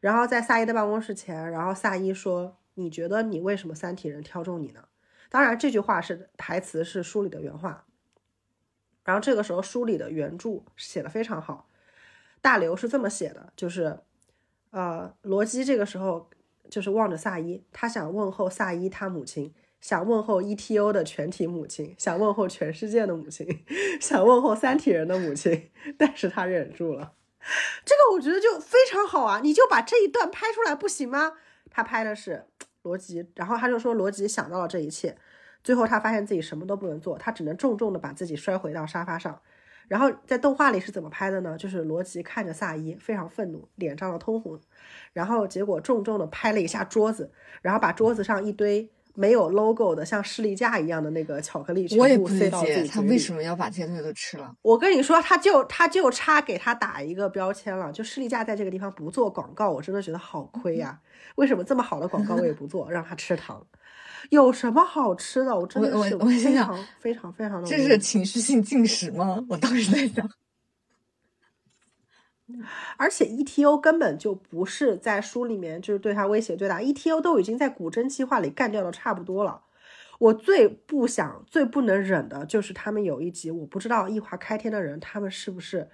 [0.01, 4.89] 然后在萨伊的办公室前，然后萨伊说：“你觉得你为什么三体人挑中你呢？”
[5.29, 7.85] 当然，这句话是台词，是书里的原话。
[9.05, 11.69] 然后这个时候，书里的原著写的非常好，
[12.41, 13.99] 大刘是这么写的，就是。
[14.73, 16.29] 呃，罗辑这个时候
[16.69, 23.47] 就是望着萨伊，他想问候萨伊他母亲，想问候 ETO 的全体母亲，想问候全世界的母亲，
[24.01, 27.13] 想问候三体人的母亲，但是他忍住了。
[27.85, 31.33] 这个我觉得就非常好啊，你就把这一段拍出来不行吗？
[31.71, 32.47] 他拍的是
[32.83, 35.17] 罗辑，然后他就说罗辑想到了这一切，
[35.63, 39.43] 最后他发现自己什么都不能做，他只能重重的把自己摔回到沙发上。
[39.93, 41.55] 然后在动画里是怎么拍的呢？
[41.59, 44.59] 就是罗辑看着萨伊非常愤怒，脸涨得通红，
[45.13, 52.89] 然后结果重重的拍了一下桌子，然后把桌子上一堆没有 logo 的像士力架一样的那个巧克力全部塞到自己嘴里。
[52.89, 54.57] 他为什么要把这些东西都吃了？
[54.63, 60.99] 我跟你说，他就他就差给他打一个标签了，就士力架在这个地方不做广告，我真的觉得好亏呀！
[61.37, 63.63] 为什么这么好的广告我也不做，让他吃糖？
[64.31, 65.57] 有什么好吃的？
[65.57, 67.69] 我真的是我非常非常非常的。
[67.69, 69.45] 这是情绪性进食吗？
[69.49, 70.29] 我当时在想。
[72.99, 79.63] 而且 ETO 根本就不是在书里面就是对他威胁最大，ETO 都已经在古筝计划里干掉的差不多了。
[80.19, 85.89] 我最不想、最不能忍的就是他们有一集，我不知道异化开天的人他们是不是，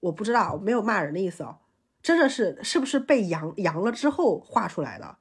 [0.00, 1.58] 我不知道，没有骂人的意思哦，
[2.02, 5.18] 真的是是不是被阳阳了之后画出来的？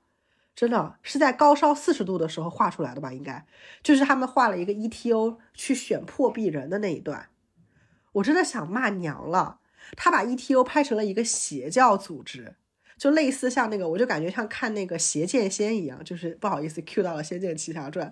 [0.55, 3.11] 真的是在高烧四十度的时候画出来的吧？
[3.11, 3.45] 应该
[3.81, 7.29] 就是他们画了一个 ETO 去选破壁人的那一段，
[8.13, 9.59] 我真的想骂娘了。
[9.97, 12.55] 他把 ETO 拍成了一个邪教组织，
[12.97, 18.07] 就类似像那个，我就感觉像看那个《邪剑仙》一样，就是不好意思 Q 到了《仙剑奇侠传》，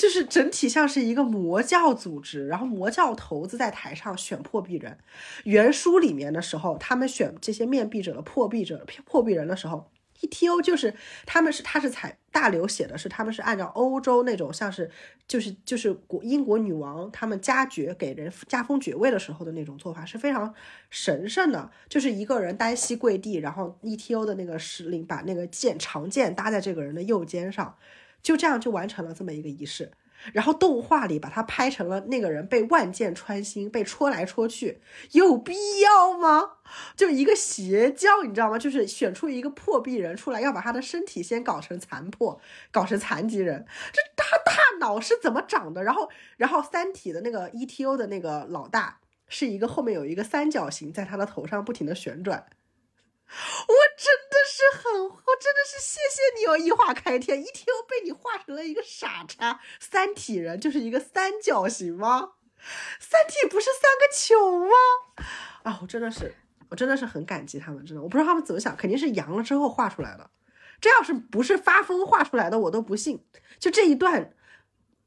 [0.00, 4.96] 就是整体像是一个魔教组织，然后魔教头子在台上选破壁人。
[5.44, 9.90] 原书里面的时候，他们选这些面壁者的破壁者破壁人的时候。
[10.22, 10.94] E.T.O 就是
[11.26, 14.90] 他们是他是采大流写的是他们是按照欧洲那种像是
[15.28, 20.54] 就是就是国英国女王他们加爵给人加封爵位的时候的那种做法是非常
[20.90, 27.76] 神圣的，就是一个人单膝跪地，然后 E.T.O 的那个使领把那个剑长剑搭在这个人的右肩上，
[28.22, 29.90] 就这样就完成了这么一个仪式。
[30.32, 34.80] 然后动画里把他拍成了那个人被万箭穿心，被戳来戳去，
[35.12, 36.52] 有必要吗？
[36.96, 38.58] 就一个邪教，你知道吗？
[38.58, 42.40] 就是选出一个破壁人出来，要把他的身体先搞成残破，
[42.70, 45.82] 搞成残疾人，这他大脑是怎么长的？
[45.82, 52.46] 然后，然后三体的那个 E.T.O 的那个老大是一个后面有一个三角形在他的头上不停的旋转。
[53.68, 62.32] 我真的是很，我真的是谢谢你哦，一画开天，一听被你画成了一个傻叉，三体人就是一个三角形吗？
[63.00, 64.74] 三体不是三个球吗？
[65.62, 66.34] 啊，我真的是，
[66.68, 70.30] 我真的是很感激他们，真的，我不知道他们怎么想，肯定是阳了之后画出来的。
[70.80, 73.24] 这要是不是发疯画出来的，我都不信。
[73.58, 74.34] 就这一段，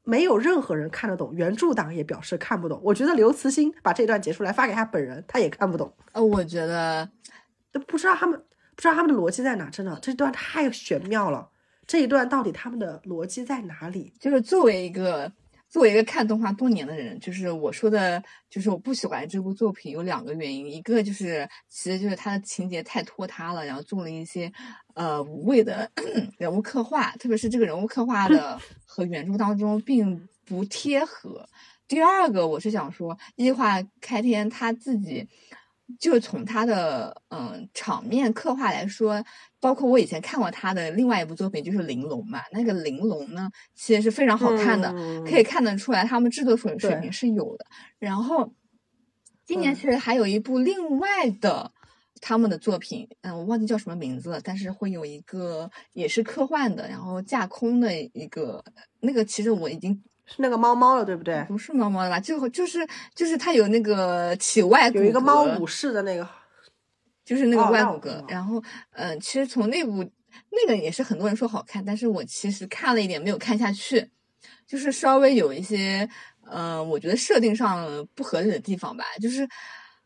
[0.04, 2.82] 没有任何人看得懂，原著党也表示看不懂。
[2.84, 5.94] 我觉得刘慈欣把这段截出来发给他本人，他也看不懂。
[6.14, 7.10] 呃，我觉得。
[7.76, 8.42] 都不知道他们
[8.74, 11.50] 不知道他们的逻辑在哪，真的这段太玄妙了。
[11.86, 14.14] 这一段到底他们的逻辑在哪里？
[14.18, 15.30] 就是作为一个
[15.70, 24.50] 作为一个看动画多年的人，就是我说的，就是我不喜欢这部作品有两个原因，一个就是其实就是它的情节太拖沓了，然后做了一些
[24.94, 25.92] 呃无谓的
[26.40, 28.58] 人物刻画，特别是这个人物刻画的
[28.88, 31.46] 和原著当中并不贴合。
[31.88, 35.28] 第二个我是想说，异画开天他自己。
[35.99, 39.24] 就从他的嗯场面刻画来说，
[39.60, 42.41] 包括我以前看过他的另外一部作品，就是《玲珑》嘛。
[42.52, 44.91] 那个《玲珑》呢，其实是非常好看的，
[45.24, 47.66] 可以看得出来他们制作水水平是有的。
[47.99, 48.53] 然后
[49.45, 51.72] 今年其实还有一部另外的
[52.20, 58.64] 他们的作品，嗯，我忘记叫什么名字了，但是会有一个也是科幻的，然后架空的一个
[59.02, 60.03] 那个，其实我已经。
[60.26, 61.44] 是那个猫猫的，对不对？
[61.48, 62.20] 不是猫猫的吧？
[62.20, 66.28] 就就是就是它有那个起外有一个猫武士的那个，
[67.24, 68.24] 就是那个外骨骼。
[68.28, 68.62] 然后，
[68.92, 70.04] 嗯，其实从那部
[70.50, 74.10] 那个也是很多人说好看，但是我其实看了一点没有看下去，
[74.66, 76.10] 就是稍微有一些，
[76.50, 79.06] 嗯，我觉得设定上不合理的地方吧。
[79.22, 79.48] 就是，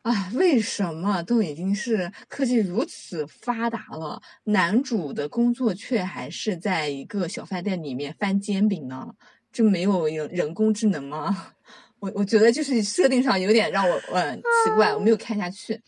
[0.02, 9.14] 啊，为什么都已经是科技如此发达了，男主的工作却还是在一个小饭店里面翻煎饼呢？
[9.51, 11.53] 就没有人人工智能吗？
[11.99, 15.81] 我我觉得就是设定上有点让我嗯奇怪，我没有看下去。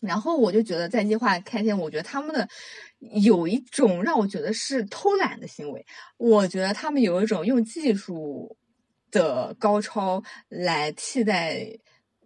[0.00, 2.48] 然后我就觉得在计划开天，我觉得他们的
[3.22, 5.84] 有一种让我觉得是偷懒的行为。
[6.16, 8.56] 我觉得他们有一种用技术
[9.10, 11.68] 的高超来替代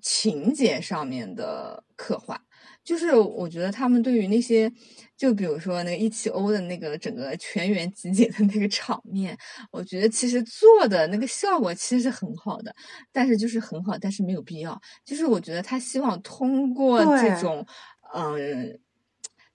[0.01, 2.41] 情节上面的刻画。
[2.85, 4.71] 就是我觉得他们对于那些，
[5.17, 9.37] 就比如说那个一七欧的那个整个全员集结的那个场面，
[9.73, 12.75] 我觉得其实做的那个效果其实是很好的，
[13.11, 14.79] 但是就是很好，但是没有必要。
[15.05, 17.67] 就是我觉得他希望通过这种
[18.15, 18.79] 嗯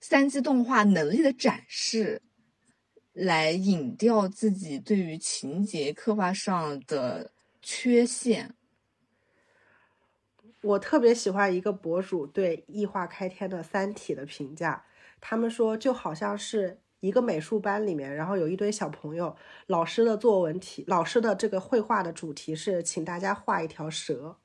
[0.00, 2.20] 三 D 动画能力的展示，
[3.12, 7.30] 来引掉自己对于情节刻画上的
[7.62, 8.54] 缺陷。
[10.62, 14.84] 我特别喜欢一个博主对异化开天的《三体》的评价，
[15.20, 19.34] 他们说就好像是一个美术班里面，然后有一堆小朋友，
[19.66, 24.36] 老师的作文题，老师的这个绘画的主题是请大家画一条蛇。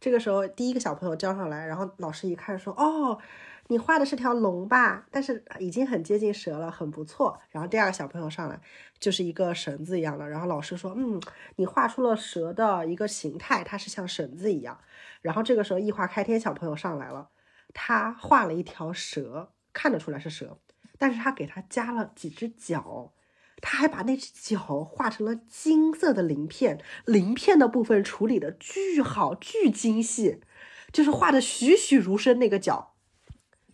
[0.00, 3.18] 这个时候，第一个小朋友交上来，然后老师一看说：“哦。”
[3.68, 7.38] 你画的是条龙吧，但是已经很接近蛇了，很不错。
[7.50, 8.58] 然后第二个小朋友上来
[8.98, 11.20] 就是一个绳子一样的，然后老师说，嗯，
[11.56, 14.80] 你画出了蛇的一个形态，它是像绳子一样。
[15.20, 17.28] 然后这个时候异化开天小朋友上来了，
[17.74, 20.58] 他画了一条蛇，看得出来是蛇，
[20.96, 23.12] 但是他给他加了几只脚，
[23.60, 30.40] 他还把那只脚画成了金色的鳞片，鳞片的部分处理的巨好，巨精细，
[30.90, 32.94] 就是画的栩栩如生那个脚。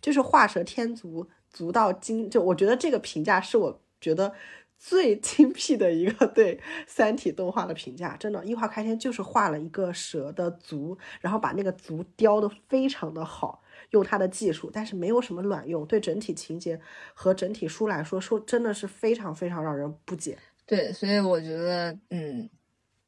[0.01, 2.29] 就是画蛇添足，足到精。
[2.29, 4.33] 就我觉得这个评价是我觉得
[4.77, 8.15] 最 精辟的一个对三体动画的评价。
[8.17, 15.85] 真的，一画开天就是画了一个蛇的足，然后把那个足雕的非常的好，用他的技术，但是没有什么卵用。
[15.85, 16.79] 对整体情节
[17.13, 20.37] 和整体书来说，说真的是非常非常让人不解。
[20.67, 22.49] 对，所以我觉得，嗯，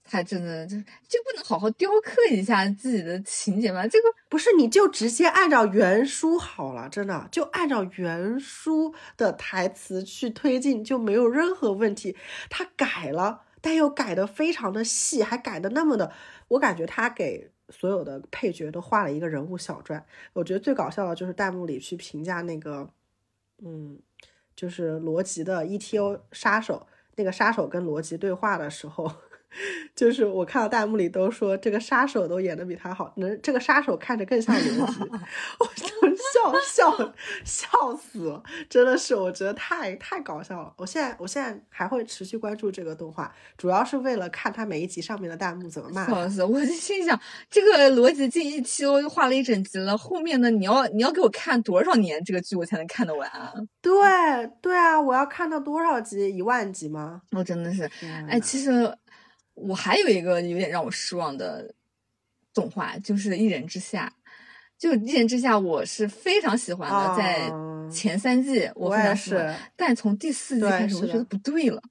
[0.09, 0.77] 他真的就
[1.07, 3.85] 就不能好好雕刻一下自己的情节吗？
[3.87, 4.07] 这个。
[4.29, 12.13] 不是，你就直接按照原书好了，真的就按照原书的台词去推进，就没有任何问题。
[12.49, 16.11] 他改了，但又改的非常的细，还改的那么的，
[16.49, 20.05] 我感觉他给所有的配角都画了一个人物小传。
[20.33, 22.89] 我觉得最搞笑的就是弹幕里去评价那个，
[23.63, 23.97] 嗯，
[24.57, 26.85] 就是罗辑的 ETO 杀手，
[27.15, 29.09] 那个杀手跟罗辑对话的时候。
[29.95, 34.99] 就是我看到弹幕里都说这个杀手都演的比他好，能这个杀手看着更像刘吉，
[35.59, 35.87] 我就
[36.33, 37.13] 笑笑
[37.43, 40.73] 笑死了，真的是我觉得太太搞笑了。
[40.77, 46.05] 我现在我现在还会持续关注这个动画，主要是为了看他每一集上面的弹幕怎么骂。
[46.05, 46.43] 笑死！
[46.43, 47.19] 我就心想，
[47.49, 53.53] 这个逻辑进一期我又画了一整集了，后面的你要你要给我看多少年这个剧我才能看得完啊？
[53.81, 53.91] 对
[54.61, 56.35] 对啊，我要看到多少集？
[56.35, 57.21] 一万集吗？
[57.31, 57.89] 我真的是，
[58.29, 58.93] 哎，其实。
[59.57, 61.73] 我还有一个有点让我失望的
[62.53, 64.13] 动画，就是《一人之下》。
[64.77, 67.51] 就《一人之下》，我是非常喜欢的，在
[67.91, 71.81] 前三季我非常喜欢，但从第四季开始，我觉得不对了。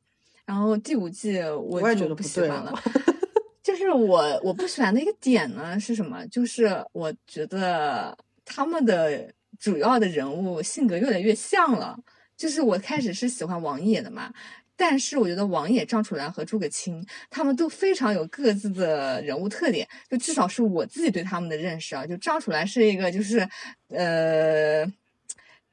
[0.45, 2.73] 然后第五季我也觉得不喜欢了。
[3.61, 6.25] 就是我我不喜欢的一个点呢是什么？
[6.29, 9.29] 就是我觉得他们的
[9.59, 11.99] 主要的人物性格越来越像了。
[12.37, 14.33] 就是我开始是喜欢王野的嘛。
[14.77, 22.07] 但是我觉得王野、张楚岚和诸葛青他们都非常有各自的人物特点，就至少是我自己对他们的认识啊。
[22.07, 23.49] 就张楚岚是一个就是，
[23.89, 24.85] 呃，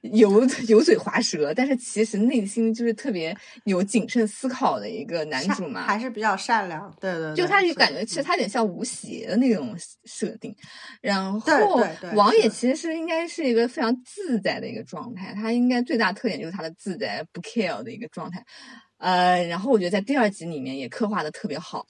[0.01, 3.35] 油 油嘴滑舌，但是其实内心就是特别
[3.65, 6.93] 有谨慎思考的一个男主嘛，还是比较善良。
[6.99, 9.75] 对对，就他就感觉其实他有点像吴邪的那种
[10.05, 10.55] 设定。
[11.01, 11.81] 然后
[12.15, 18.45] 王野其实是应该是一个非常自在的一个状态，他应该最大特点就是他的自在不 care 的一个状态。
[19.03, 21.85] 呃，然后我觉得在第二集里面也刻画的特别好。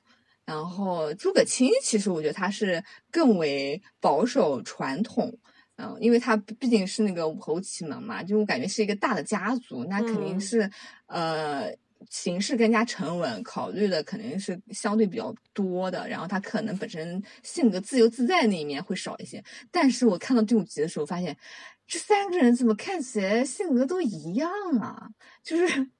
[0.45, 5.31] 然后诸葛青其实我觉得他是更为保守传统，
[5.75, 10.67] 嗯，因为他毕竟是那个武侯启门嘛，就我感觉是一个大的家族，那肯定是
[11.05, 11.71] 呃
[12.09, 16.09] 形式更加沉稳，考虑的肯定是相对比较多的。
[16.09, 19.43] 然后他可能本身性格自由自在那一面会少一些。
[19.69, 21.37] 但是我看到第五集的时候，发现
[21.85, 24.49] 这三个人怎么看起来性格都一样
[24.81, 25.09] 啊？
[25.43, 25.91] 就是。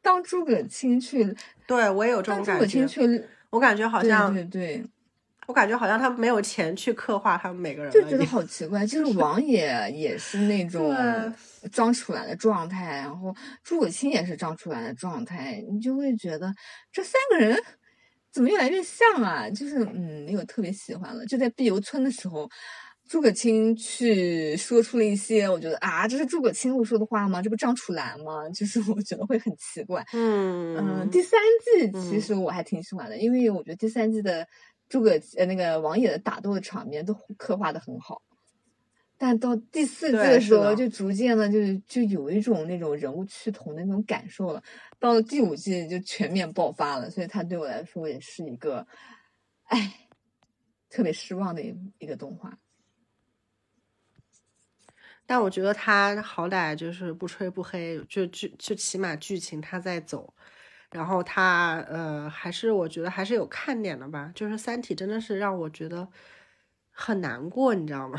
[0.00, 1.34] 当诸葛青去，
[1.66, 2.52] 对我也有这种感觉。
[2.54, 4.84] 诸葛青去我感觉好像，对对，
[5.46, 8.86] 我感觉好像他没有钱去刻画他们每个人，就觉得好奇怪。
[8.86, 10.94] 就是王爷也是那 种
[11.72, 16.54] 装出来的状态，然后诸葛青也是装出来的状态，你就会觉得
[16.92, 17.58] 这三个人
[18.30, 19.48] 怎么越来越像啊？
[19.50, 21.24] 就是嗯，没有特别喜欢了。
[21.26, 22.48] 就在碧游村的时候。
[23.08, 27.40] 诸葛青去说出了一些，我觉得啊，这是诸葛青会说的话吗？
[27.40, 28.48] 这不张楚岚吗？
[28.54, 30.04] 就是我觉得会很奇怪。
[30.12, 34.46] 嗯嗯，第三季其实我还挺喜欢的，因为我觉得第三季的
[34.88, 38.20] 诸葛呃那个王爷的打斗的场面都刻画的很好，
[39.16, 44.62] 但到第四季的时候就逐渐的就就有一种那种人物趋同的那种感受了。
[45.00, 48.86] 到了第五季就全面爆发了，所以他对我来说也是一个，
[49.64, 50.08] 哎，
[50.90, 52.58] 特别失望的一一个动画。
[55.28, 60.32] 但我觉得他好歹就是不吹不黑，就就就起码剧情他在走，
[60.90, 64.32] 然后他呃还是我觉得还是有看点的吧。
[64.34, 66.08] 就是《三体》真的是让我觉得
[66.90, 68.18] 很难过，你知道吗？